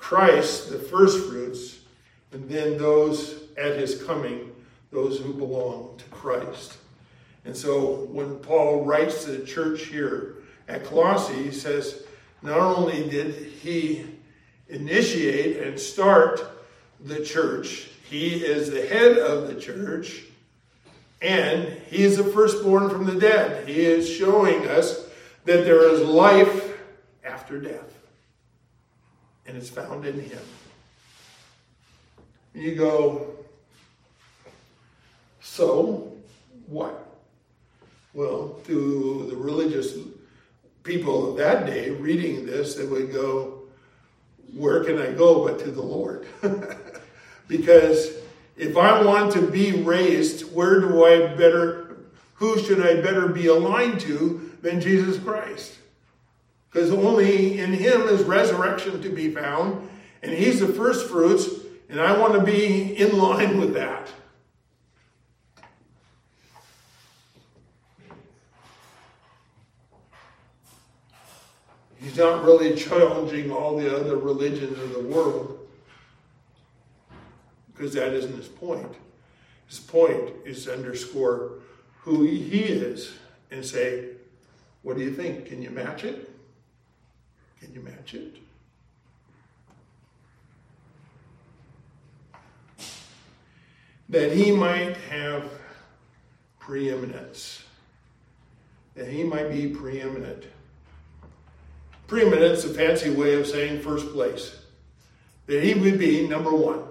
Christ, 0.00 0.70
the 0.70 0.78
first 0.78 1.28
fruits, 1.28 1.80
and 2.32 2.48
then 2.48 2.78
those 2.78 3.44
at 3.56 3.76
his 3.76 4.02
coming, 4.02 4.50
those 4.90 5.20
who 5.20 5.32
belong 5.32 5.96
to 5.98 6.04
Christ. 6.06 6.78
And 7.44 7.56
so 7.56 8.06
when 8.06 8.36
Paul 8.38 8.84
writes 8.84 9.24
to 9.24 9.32
the 9.32 9.46
church 9.46 9.84
here 9.84 10.36
at 10.68 10.84
Colossae, 10.84 11.42
he 11.42 11.50
says, 11.50 12.02
not 12.42 12.58
only 12.58 13.08
did 13.08 13.34
he 13.34 14.06
initiate 14.68 15.62
and 15.62 15.78
start 15.78 16.40
the 17.00 17.24
church, 17.24 17.90
he 18.08 18.44
is 18.44 18.70
the 18.70 18.86
head 18.86 19.18
of 19.18 19.48
the 19.48 19.60
church, 19.60 20.22
and 21.22 21.64
he 21.88 22.02
is 22.02 22.16
the 22.16 22.24
firstborn 22.24 22.88
from 22.88 23.04
the 23.04 23.20
dead. 23.20 23.68
He 23.68 23.82
is 23.82 24.08
showing 24.08 24.66
us 24.66 25.06
that 25.44 25.64
there 25.64 25.88
is 25.92 26.00
life 26.00 26.78
after 27.24 27.60
death 27.60 27.99
and 29.50 29.58
it's 29.58 29.68
found 29.68 30.06
in 30.06 30.20
Him. 30.20 30.42
You 32.54 32.76
go, 32.76 33.34
so 35.40 36.12
what? 36.68 37.08
Well, 38.14 38.60
to 38.66 39.26
the 39.28 39.36
religious 39.36 39.98
people 40.84 41.30
of 41.30 41.36
that 41.38 41.66
day 41.66 41.90
reading 41.90 42.46
this, 42.46 42.76
they 42.76 42.86
would 42.86 43.12
go, 43.12 43.62
Where 44.54 44.84
can 44.84 44.98
I 44.98 45.10
go 45.10 45.44
but 45.44 45.58
to 45.60 45.72
the 45.72 45.82
Lord? 45.82 46.28
because 47.48 48.12
if 48.56 48.76
I 48.76 49.02
want 49.02 49.32
to 49.32 49.42
be 49.42 49.82
raised, 49.82 50.54
where 50.54 50.78
do 50.78 51.04
I 51.04 51.34
better, 51.34 51.96
who 52.34 52.56
should 52.60 52.86
I 52.86 53.00
better 53.00 53.26
be 53.26 53.48
aligned 53.48 53.98
to 54.02 54.52
than 54.62 54.80
Jesus 54.80 55.18
Christ? 55.18 55.79
Because 56.70 56.90
only 56.90 57.58
in 57.58 57.72
Him 57.72 58.02
is 58.02 58.22
resurrection 58.22 59.02
to 59.02 59.08
be 59.10 59.30
found, 59.30 59.88
and 60.22 60.32
He's 60.32 60.60
the 60.60 60.68
first 60.68 61.08
fruits, 61.08 61.48
and 61.88 62.00
I 62.00 62.16
want 62.16 62.34
to 62.34 62.42
be 62.42 62.96
in 62.96 63.18
line 63.18 63.58
with 63.58 63.74
that. 63.74 64.08
He's 72.00 72.16
not 72.16 72.44
really 72.44 72.74
challenging 72.74 73.50
all 73.50 73.76
the 73.76 73.94
other 73.94 74.16
religions 74.16 74.78
of 74.78 74.94
the 74.94 75.00
world 75.00 75.58
because 77.80 77.94
that 77.94 78.12
isn't 78.12 78.36
his 78.36 78.48
point. 78.48 78.94
His 79.66 79.78
point 79.78 80.30
is 80.44 80.64
to 80.64 80.72
underscore 80.72 81.52
who 82.00 82.24
he 82.24 82.60
is 82.60 83.14
and 83.50 83.64
say, 83.64 84.08
What 84.82 84.96
do 84.96 85.02
you 85.02 85.12
think? 85.12 85.46
Can 85.46 85.62
you 85.62 85.70
match 85.70 86.04
it? 86.04 86.29
Can 87.60 87.74
you 87.74 87.82
match 87.82 88.14
it? 88.14 88.36
That 94.08 94.32
he 94.32 94.50
might 94.50 94.96
have 95.08 95.44
preeminence. 96.58 97.62
That 98.94 99.08
he 99.08 99.22
might 99.22 99.50
be 99.50 99.68
preeminent. 99.68 100.44
Preeminence, 102.06 102.64
a 102.64 102.74
fancy 102.74 103.10
way 103.10 103.34
of 103.34 103.46
saying 103.46 103.82
first 103.82 104.10
place. 104.12 104.56
That 105.46 105.62
he 105.62 105.74
would 105.74 105.98
be 105.98 106.26
number 106.26 106.52
one. 106.52 106.82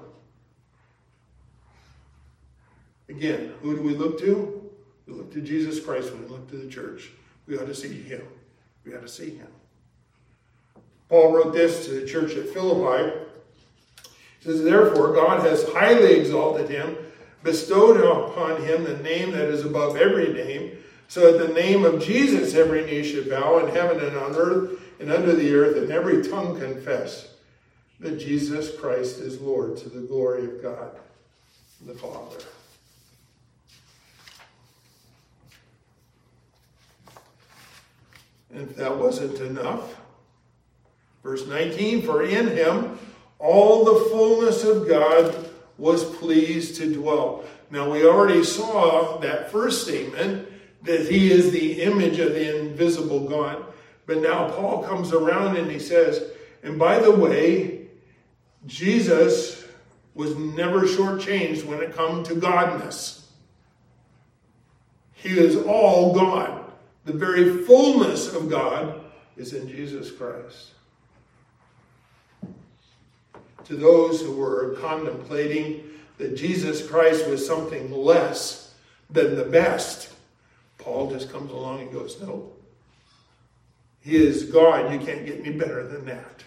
Again, 3.10 3.54
who 3.62 3.76
do 3.76 3.82
we 3.82 3.96
look 3.96 4.20
to? 4.20 4.72
We 5.08 5.14
look 5.14 5.34
to 5.34 5.42
Jesus 5.42 5.84
Christ 5.84 6.12
when 6.12 6.24
we 6.24 6.30
look 6.30 6.50
to 6.52 6.58
the 6.58 6.70
church. 6.70 7.10
We 7.48 7.58
ought 7.58 7.66
to 7.66 7.76
see 7.76 8.02
him. 8.02 8.22
We 8.86 8.96
ought 8.96 9.02
to 9.02 9.08
see 9.08 9.32
him. 9.32 9.48
Paul 11.10 11.34
wrote 11.34 11.54
this 11.54 11.86
to 11.86 12.00
the 12.00 12.08
church 12.08 12.36
at 12.36 12.50
Philippi. 12.50 13.18
He 14.40 14.46
says, 14.46 14.64
Therefore, 14.64 15.14
God 15.14 15.46
has 15.46 15.68
highly 15.74 16.14
exalted 16.14 16.70
him, 16.70 16.96
bestowed 17.44 18.00
upon 18.00 18.62
him 18.64 18.84
the 18.84 18.98
name 18.98 19.32
that 19.32 19.50
is 19.50 19.66
above 19.66 19.98
every 19.98 20.32
name, 20.32 20.78
so 21.08 21.32
that 21.32 21.48
the 21.48 21.54
name 21.54 21.84
of 21.84 22.02
Jesus 22.02 22.54
every 22.54 22.86
knee 22.86 23.04
should 23.04 23.30
bow 23.30 23.60
in 23.60 23.74
heaven 23.74 24.00
and 24.00 24.16
on 24.16 24.36
earth 24.36 24.80
and 25.00 25.12
under 25.12 25.34
the 25.34 25.54
earth, 25.54 25.78
and 25.78 25.92
every 25.92 26.22
tongue 26.24 26.60
confess 26.60 27.34
that 28.00 28.20
Jesus 28.20 28.78
Christ 28.78 29.20
is 29.20 29.42
Lord 29.42 29.78
to 29.78 29.90
the 29.90 30.02
glory 30.02 30.46
of 30.46 30.62
God 30.62 30.92
the 31.86 31.94
Father. 31.94 32.44
And 38.54 38.70
if 38.70 38.76
that 38.76 38.98
wasn't 38.98 39.40
enough, 39.40 39.99
verse 41.24 41.46
19, 41.48 42.02
for 42.04 42.24
in 42.24 42.48
him 42.48 42.98
all 43.40 43.86
the 43.86 44.10
fullness 44.10 44.64
of 44.64 44.88
God 44.88 45.50
was 45.78 46.04
pleased 46.18 46.76
to 46.76 46.94
dwell. 46.94 47.44
Now, 47.72 47.92
we 47.92 48.06
already 48.06 48.44
saw 48.44 49.18
that 49.20 49.52
first 49.52 49.84
statement 49.84 50.48
that 50.84 51.10
he 51.10 51.32
is 51.32 51.52
the 51.52 51.82
image 51.84 52.20
of 52.20 52.34
the 52.34 52.60
invisible 52.60 53.28
God. 53.28 53.64
But 54.06 54.22
now 54.22 54.50
Paul 54.50 54.84
comes 54.84 55.14
around 55.14 55.58
and 55.58 55.70
he 55.70 55.80
says, 55.80 56.32
and 56.64 56.80
by 56.80 57.00
the 57.00 57.12
way, 57.12 57.88
Jesus 58.66 59.66
was 60.14 60.36
never 60.36 60.82
shortchanged 60.82 61.64
when 61.64 61.82
it 61.82 61.96
come 61.96 62.24
to 62.24 62.34
godness. 62.34 63.26
He 65.14 65.38
is 65.38 65.56
all 65.56 66.14
God. 66.14 66.66
The 67.06 67.14
very 67.14 67.64
fullness 67.64 68.34
of 68.34 68.50
God 68.50 69.02
is 69.38 69.54
in 69.54 69.68
Jesus 69.68 70.12
Christ. 70.12 70.72
To 73.70 73.76
those 73.76 74.20
who 74.20 74.32
were 74.32 74.76
contemplating 74.82 75.84
that 76.18 76.36
Jesus 76.36 76.86
Christ 76.86 77.28
was 77.28 77.46
something 77.46 77.92
less 77.92 78.74
than 79.12 79.36
the 79.36 79.44
best, 79.44 80.12
Paul 80.80 81.12
just 81.12 81.32
comes 81.32 81.52
along 81.52 81.82
and 81.82 81.92
goes, 81.92 82.20
No. 82.20 82.52
He 84.02 84.16
is 84.16 84.46
God. 84.46 84.92
You 84.92 84.98
can't 84.98 85.24
get 85.24 85.46
any 85.46 85.56
better 85.56 85.88
than 85.88 86.04
that. 86.06 86.44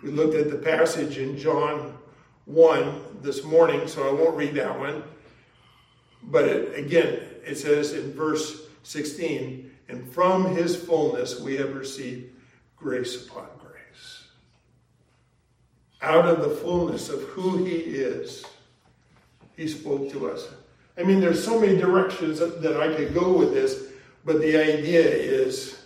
We 0.00 0.12
looked 0.12 0.36
at 0.36 0.48
the 0.48 0.58
passage 0.58 1.18
in 1.18 1.36
John 1.36 1.98
1 2.44 3.18
this 3.22 3.42
morning, 3.42 3.88
so 3.88 4.08
I 4.08 4.12
won't 4.12 4.36
read 4.36 4.54
that 4.54 4.78
one. 4.78 5.02
But 6.22 6.44
it, 6.44 6.78
again, 6.78 7.18
it 7.44 7.56
says 7.56 7.94
in 7.94 8.12
verse 8.12 8.68
16, 8.84 9.72
and 9.88 10.08
from 10.12 10.54
his 10.54 10.76
fullness 10.76 11.40
we 11.40 11.56
have 11.56 11.74
received 11.74 12.30
grace 12.76 13.26
upon. 13.26 13.55
Out 16.06 16.26
of 16.26 16.40
the 16.40 16.54
fullness 16.54 17.08
of 17.08 17.20
who 17.22 17.64
he 17.64 17.74
is, 17.74 18.44
he 19.56 19.66
spoke 19.66 20.08
to 20.12 20.30
us. 20.30 20.46
I 20.96 21.02
mean, 21.02 21.18
there's 21.18 21.44
so 21.44 21.58
many 21.58 21.76
directions 21.76 22.38
that 22.38 22.76
I 22.80 22.94
could 22.94 23.12
go 23.12 23.36
with 23.36 23.52
this, 23.52 23.88
but 24.24 24.40
the 24.40 24.56
idea 24.56 25.04
is 25.04 25.82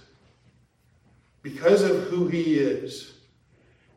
because 1.40 1.80
of 1.80 2.02
who 2.04 2.28
he 2.28 2.56
is, 2.58 3.14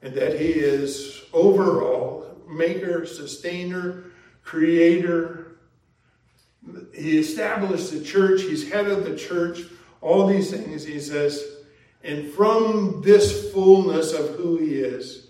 and 0.01 0.15
that 0.15 0.39
he 0.39 0.47
is 0.47 1.23
overall 1.33 2.37
maker, 2.47 3.05
sustainer, 3.05 4.05
creator, 4.45 5.57
he 6.93 7.17
established 7.17 7.91
the 7.91 8.01
church, 8.01 8.43
he's 8.43 8.71
head 8.71 8.87
of 8.87 9.03
the 9.03 9.17
church, 9.17 9.63
all 9.99 10.25
these 10.25 10.51
things, 10.51 10.85
he 10.85 11.01
says, 11.01 11.43
and 12.01 12.31
from 12.31 13.01
this 13.01 13.51
fullness 13.51 14.13
of 14.13 14.37
who 14.37 14.55
he 14.55 14.75
is, 14.75 15.22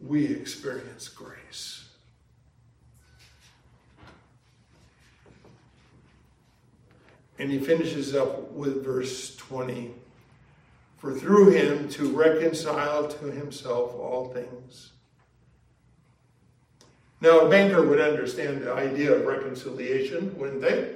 we 0.00 0.26
experience 0.26 1.08
grace. 1.08 1.84
And 7.38 7.50
he 7.50 7.58
finishes 7.58 8.14
up 8.14 8.50
with 8.52 8.84
verse 8.84 9.34
20 9.36 9.92
For 10.98 11.14
through 11.14 11.50
him 11.50 11.88
to 11.90 12.10
reconcile 12.10 13.08
to 13.08 13.30
himself 13.30 13.94
all 13.94 14.28
things 14.28 14.90
now, 17.20 17.40
a 17.40 17.48
banker 17.50 17.86
would 17.86 18.00
understand 18.00 18.62
the 18.62 18.72
idea 18.72 19.12
of 19.12 19.26
reconciliation, 19.26 20.38
wouldn't 20.38 20.62
they? 20.62 20.94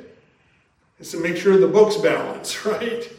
It's 0.98 1.10
to 1.10 1.18
make 1.20 1.36
sure 1.36 1.58
the 1.58 1.66
books 1.66 1.96
balance, 1.96 2.64
right? 2.66 3.10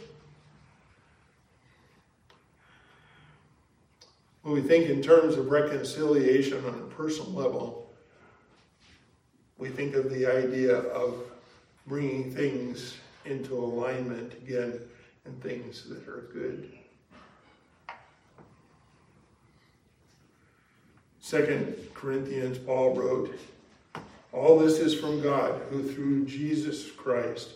When 4.46 4.54
we 4.54 4.60
think 4.60 4.88
in 4.88 5.02
terms 5.02 5.34
of 5.34 5.50
reconciliation 5.50 6.64
on 6.66 6.74
a 6.74 6.94
personal 6.94 7.32
level, 7.32 7.90
we 9.58 9.70
think 9.70 9.96
of 9.96 10.08
the 10.08 10.24
idea 10.24 10.76
of 10.76 11.16
bringing 11.88 12.32
things 12.32 12.94
into 13.24 13.58
alignment 13.58 14.34
again 14.34 14.78
and 15.24 15.42
things 15.42 15.88
that 15.88 16.06
are 16.06 16.30
good. 16.32 16.70
Second 21.18 21.74
Corinthians, 21.92 22.56
Paul 22.56 22.94
wrote, 22.94 23.36
All 24.32 24.60
this 24.60 24.78
is 24.78 24.94
from 24.94 25.20
God, 25.20 25.60
who 25.70 25.92
through 25.92 26.24
Jesus 26.24 26.88
Christ 26.92 27.54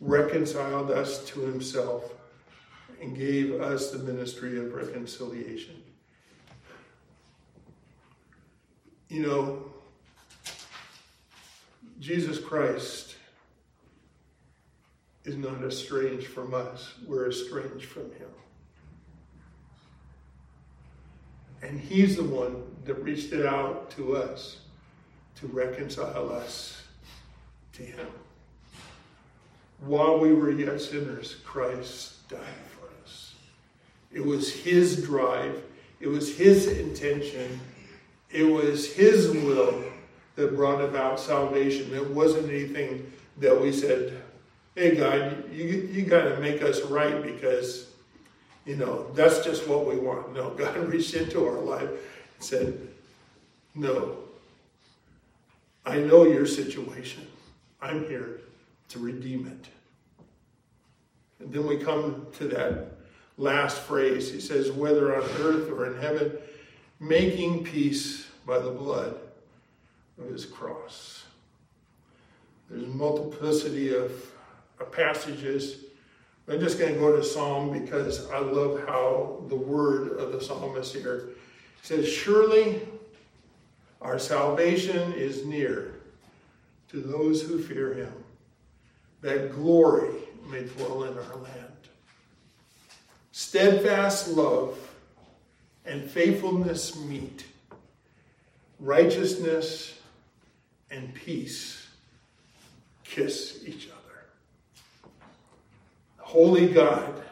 reconciled 0.00 0.90
us 0.90 1.22
to 1.26 1.40
himself 1.40 2.14
and 3.02 3.14
gave 3.14 3.60
us 3.60 3.90
the 3.90 3.98
ministry 3.98 4.58
of 4.58 4.72
reconciliation. 4.72 5.82
You 9.10 9.22
know, 9.22 9.64
Jesus 11.98 12.38
Christ 12.38 13.16
is 15.24 15.36
not 15.36 15.62
estranged 15.64 16.28
from 16.28 16.54
us, 16.54 16.94
we're 17.06 17.28
estranged 17.28 17.86
from 17.86 18.04
him. 18.12 18.28
And 21.60 21.78
he's 21.78 22.16
the 22.16 22.24
one 22.24 22.62
that 22.84 22.94
reached 23.02 23.32
it 23.32 23.44
out 23.44 23.90
to 23.96 24.16
us 24.16 24.58
to 25.40 25.48
reconcile 25.48 26.30
us 26.32 26.80
to 27.72 27.82
him. 27.82 28.06
While 29.80 30.20
we 30.20 30.32
were 30.32 30.52
yet 30.52 30.80
sinners, 30.80 31.36
Christ 31.44 32.28
died 32.28 32.40
for 32.78 32.86
us. 33.04 33.34
It 34.12 34.24
was 34.24 34.52
his 34.52 35.02
drive, 35.04 35.62
it 35.98 36.08
was 36.08 36.36
his 36.36 36.68
intention, 36.68 37.60
it 38.30 38.44
was 38.44 38.92
his 38.92 39.30
will 39.30 39.84
that 40.36 40.54
brought 40.56 40.80
about 40.80 41.20
salvation. 41.20 41.92
It 41.94 42.10
wasn't 42.10 42.48
anything 42.48 43.12
that 43.38 43.60
we 43.60 43.72
said, 43.72 44.22
hey, 44.74 44.96
God, 44.96 45.52
you, 45.52 45.88
you 45.92 46.02
got 46.02 46.24
to 46.24 46.40
make 46.40 46.62
us 46.62 46.82
right 46.82 47.22
because, 47.22 47.90
you 48.64 48.76
know, 48.76 49.10
that's 49.14 49.44
just 49.44 49.66
what 49.66 49.86
we 49.86 49.96
want. 49.96 50.34
No, 50.34 50.50
God 50.56 50.76
reached 50.88 51.14
into 51.14 51.46
our 51.46 51.60
life 51.60 51.88
and 51.88 51.98
said, 52.38 52.88
no, 53.74 54.16
I 55.84 55.98
know 55.98 56.24
your 56.24 56.46
situation. 56.46 57.26
I'm 57.80 58.06
here 58.06 58.40
to 58.90 58.98
redeem 58.98 59.46
it. 59.46 59.68
And 61.40 61.52
then 61.52 61.66
we 61.66 61.78
come 61.78 62.26
to 62.34 62.48
that 62.48 62.92
last 63.38 63.80
phrase. 63.80 64.30
He 64.30 64.40
says, 64.40 64.70
whether 64.70 65.16
on 65.16 65.22
earth 65.40 65.70
or 65.70 65.86
in 65.86 66.00
heaven, 66.00 66.32
making 67.00 67.64
peace 67.64 68.26
by 68.46 68.58
the 68.58 68.70
blood 68.70 69.18
of 70.20 70.30
his 70.30 70.44
cross. 70.44 71.24
There's 72.68 72.86
multiplicity 72.86 73.94
of, 73.94 74.12
of 74.78 74.92
passages. 74.92 75.84
I'm 76.46 76.60
just 76.60 76.78
going 76.78 76.94
to 76.94 77.00
go 77.00 77.16
to 77.16 77.24
Psalm 77.24 77.72
because 77.72 78.30
I 78.30 78.38
love 78.38 78.86
how 78.86 79.42
the 79.48 79.56
word 79.56 80.18
of 80.18 80.32
the 80.32 80.40
psalmist 80.40 80.94
here 80.94 81.30
says, 81.82 82.06
Surely 82.06 82.82
our 84.02 84.18
salvation 84.18 85.12
is 85.14 85.44
near 85.44 85.94
to 86.90 87.00
those 87.00 87.42
who 87.42 87.62
fear 87.62 87.94
him, 87.94 88.12
that 89.22 89.52
glory 89.52 90.10
may 90.50 90.64
dwell 90.64 91.04
in 91.04 91.16
our 91.16 91.36
land. 91.36 91.66
Steadfast 93.32 94.28
love 94.28 94.76
and 95.84 96.08
faithfulness 96.08 96.96
meet, 96.96 97.46
righteousness 98.78 99.98
and 100.90 101.14
peace 101.14 101.88
kiss 103.04 103.62
each 103.66 103.88
other. 103.88 105.10
Holy 106.18 106.68
God, 106.68 107.22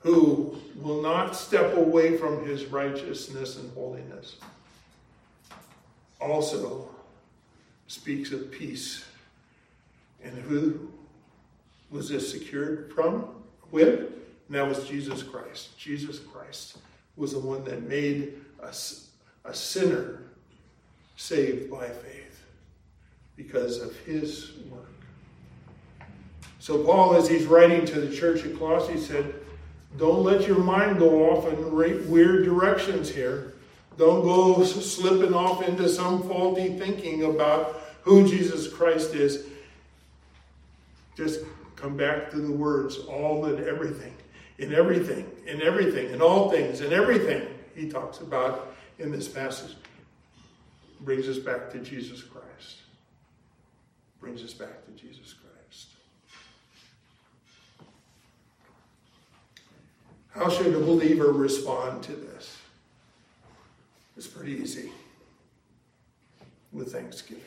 who 0.00 0.56
will 0.76 1.02
not 1.02 1.36
step 1.36 1.76
away 1.76 2.16
from 2.16 2.46
his 2.46 2.66
righteousness 2.66 3.58
and 3.58 3.72
holiness, 3.74 4.36
also 6.20 6.88
speaks 7.88 8.32
of 8.32 8.50
peace. 8.50 9.04
And 10.22 10.36
who 10.36 10.90
was 11.90 12.08
this 12.08 12.30
secured 12.30 12.92
from? 12.94 13.28
With? 13.70 14.00
And 14.00 14.56
that 14.56 14.66
was 14.66 14.88
Jesus 14.88 15.22
Christ. 15.22 15.78
Jesus 15.78 16.18
Christ 16.18 16.78
was 17.18 17.32
the 17.32 17.38
one 17.38 17.64
that 17.64 17.82
made 17.82 18.34
us 18.62 19.10
a 19.44 19.52
sinner 19.52 20.22
saved 21.16 21.70
by 21.70 21.88
faith 21.88 22.44
because 23.36 23.80
of 23.80 23.96
his 24.00 24.52
work. 24.70 24.88
So, 26.58 26.82
Paul, 26.84 27.14
as 27.14 27.28
he's 27.28 27.46
writing 27.46 27.86
to 27.86 28.00
the 28.00 28.14
church 28.14 28.44
at 28.44 28.58
Colossae, 28.58 28.98
said, 28.98 29.34
Don't 29.96 30.22
let 30.22 30.46
your 30.46 30.58
mind 30.58 30.98
go 30.98 31.30
off 31.30 31.50
in 31.52 32.10
weird 32.10 32.44
directions 32.44 33.08
here. 33.08 33.54
Don't 33.96 34.22
go 34.22 34.62
slipping 34.64 35.34
off 35.34 35.66
into 35.66 35.88
some 35.88 36.28
faulty 36.28 36.78
thinking 36.78 37.24
about 37.24 37.82
who 38.02 38.28
Jesus 38.28 38.72
Christ 38.72 39.14
is. 39.14 39.46
Just 41.16 41.40
come 41.74 41.96
back 41.96 42.30
to 42.30 42.40
the 42.40 42.52
words, 42.52 42.98
all 42.98 43.46
and 43.46 43.64
everything, 43.64 44.14
in 44.58 44.74
everything, 44.74 45.30
in 45.46 45.62
everything, 45.62 46.10
in 46.12 46.20
all 46.20 46.50
things, 46.50 46.80
in 46.80 46.92
everything 46.92 47.46
he 47.74 47.88
talks 47.88 48.20
about 48.20 48.74
in 48.98 49.10
this 49.10 49.28
passage. 49.28 49.76
Brings 51.00 51.28
us 51.28 51.38
back 51.38 51.70
to 51.70 51.78
Jesus 51.78 52.22
Christ. 52.22 52.78
Brings 54.20 54.42
us 54.42 54.52
back 54.52 54.84
to 54.86 54.90
Jesus 54.92 55.32
Christ. 55.32 55.88
How 60.30 60.48
should 60.50 60.74
a 60.74 60.80
believer 60.80 61.32
respond 61.32 62.02
to 62.04 62.12
this? 62.12 62.56
It's 64.16 64.26
pretty 64.26 64.52
easy 64.52 64.90
with 66.72 66.92
thanksgiving. 66.92 67.44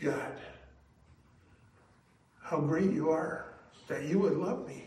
God, 0.00 0.32
how 2.40 2.60
great 2.60 2.92
you 2.92 3.10
are 3.10 3.46
that 3.88 4.04
you 4.04 4.20
would 4.20 4.36
love 4.36 4.66
me 4.66 4.84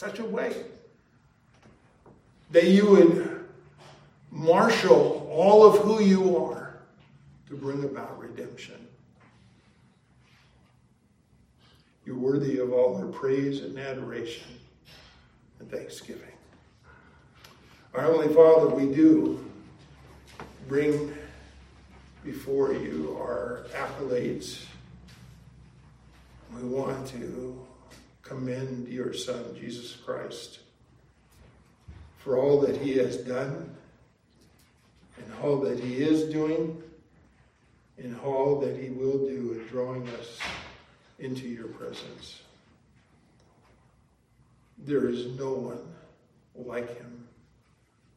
such 0.00 0.18
a 0.18 0.24
way. 0.24 0.54
That 2.52 2.64
you 2.64 2.86
would 2.86 3.44
marshal 4.30 5.28
all 5.30 5.62
of 5.62 5.82
who 5.82 6.02
you 6.02 6.42
are 6.42 6.78
to 7.50 7.54
bring 7.54 7.84
about 7.84 8.18
redemption. 8.18 8.86
You're 12.06 12.16
worthy 12.16 12.60
of 12.60 12.72
all 12.72 12.96
our 12.96 13.08
praise 13.08 13.60
and 13.60 13.78
adoration 13.78 14.46
and 15.58 15.70
thanksgiving. 15.70 16.32
Our 17.92 18.00
Heavenly 18.00 18.34
Father, 18.34 18.68
we 18.68 18.94
do 18.94 19.44
bring 20.66 21.14
before 22.24 22.72
you 22.72 23.18
our 23.20 23.66
accolades. 23.74 24.64
We 26.56 26.62
want 26.62 27.06
to 27.08 27.66
commend 28.30 28.86
your 28.86 29.12
Son, 29.12 29.44
Jesus 29.58 29.96
Christ, 29.96 30.60
for 32.18 32.38
all 32.38 32.60
that 32.60 32.76
he 32.76 32.96
has 32.96 33.16
done 33.16 33.74
and 35.16 35.26
all 35.42 35.56
that 35.56 35.80
he 35.80 35.96
is 35.96 36.32
doing 36.32 36.80
and 37.98 38.16
all 38.20 38.60
that 38.60 38.76
he 38.76 38.90
will 38.90 39.18
do 39.18 39.54
in 39.54 39.66
drawing 39.66 40.08
us 40.10 40.38
into 41.18 41.48
your 41.48 41.66
presence. 41.66 42.42
There 44.78 45.08
is 45.08 45.36
no 45.36 45.52
one 45.52 45.82
like 46.54 46.96
him 46.98 47.26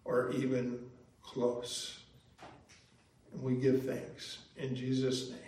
or 0.05 0.32
even 0.34 0.78
close. 1.24 1.97
And 3.34 3.41
we 3.41 3.55
give 3.55 3.84
thanks 3.84 4.38
in 4.57 4.76
Jesus' 4.76 5.32
name. 5.32 5.39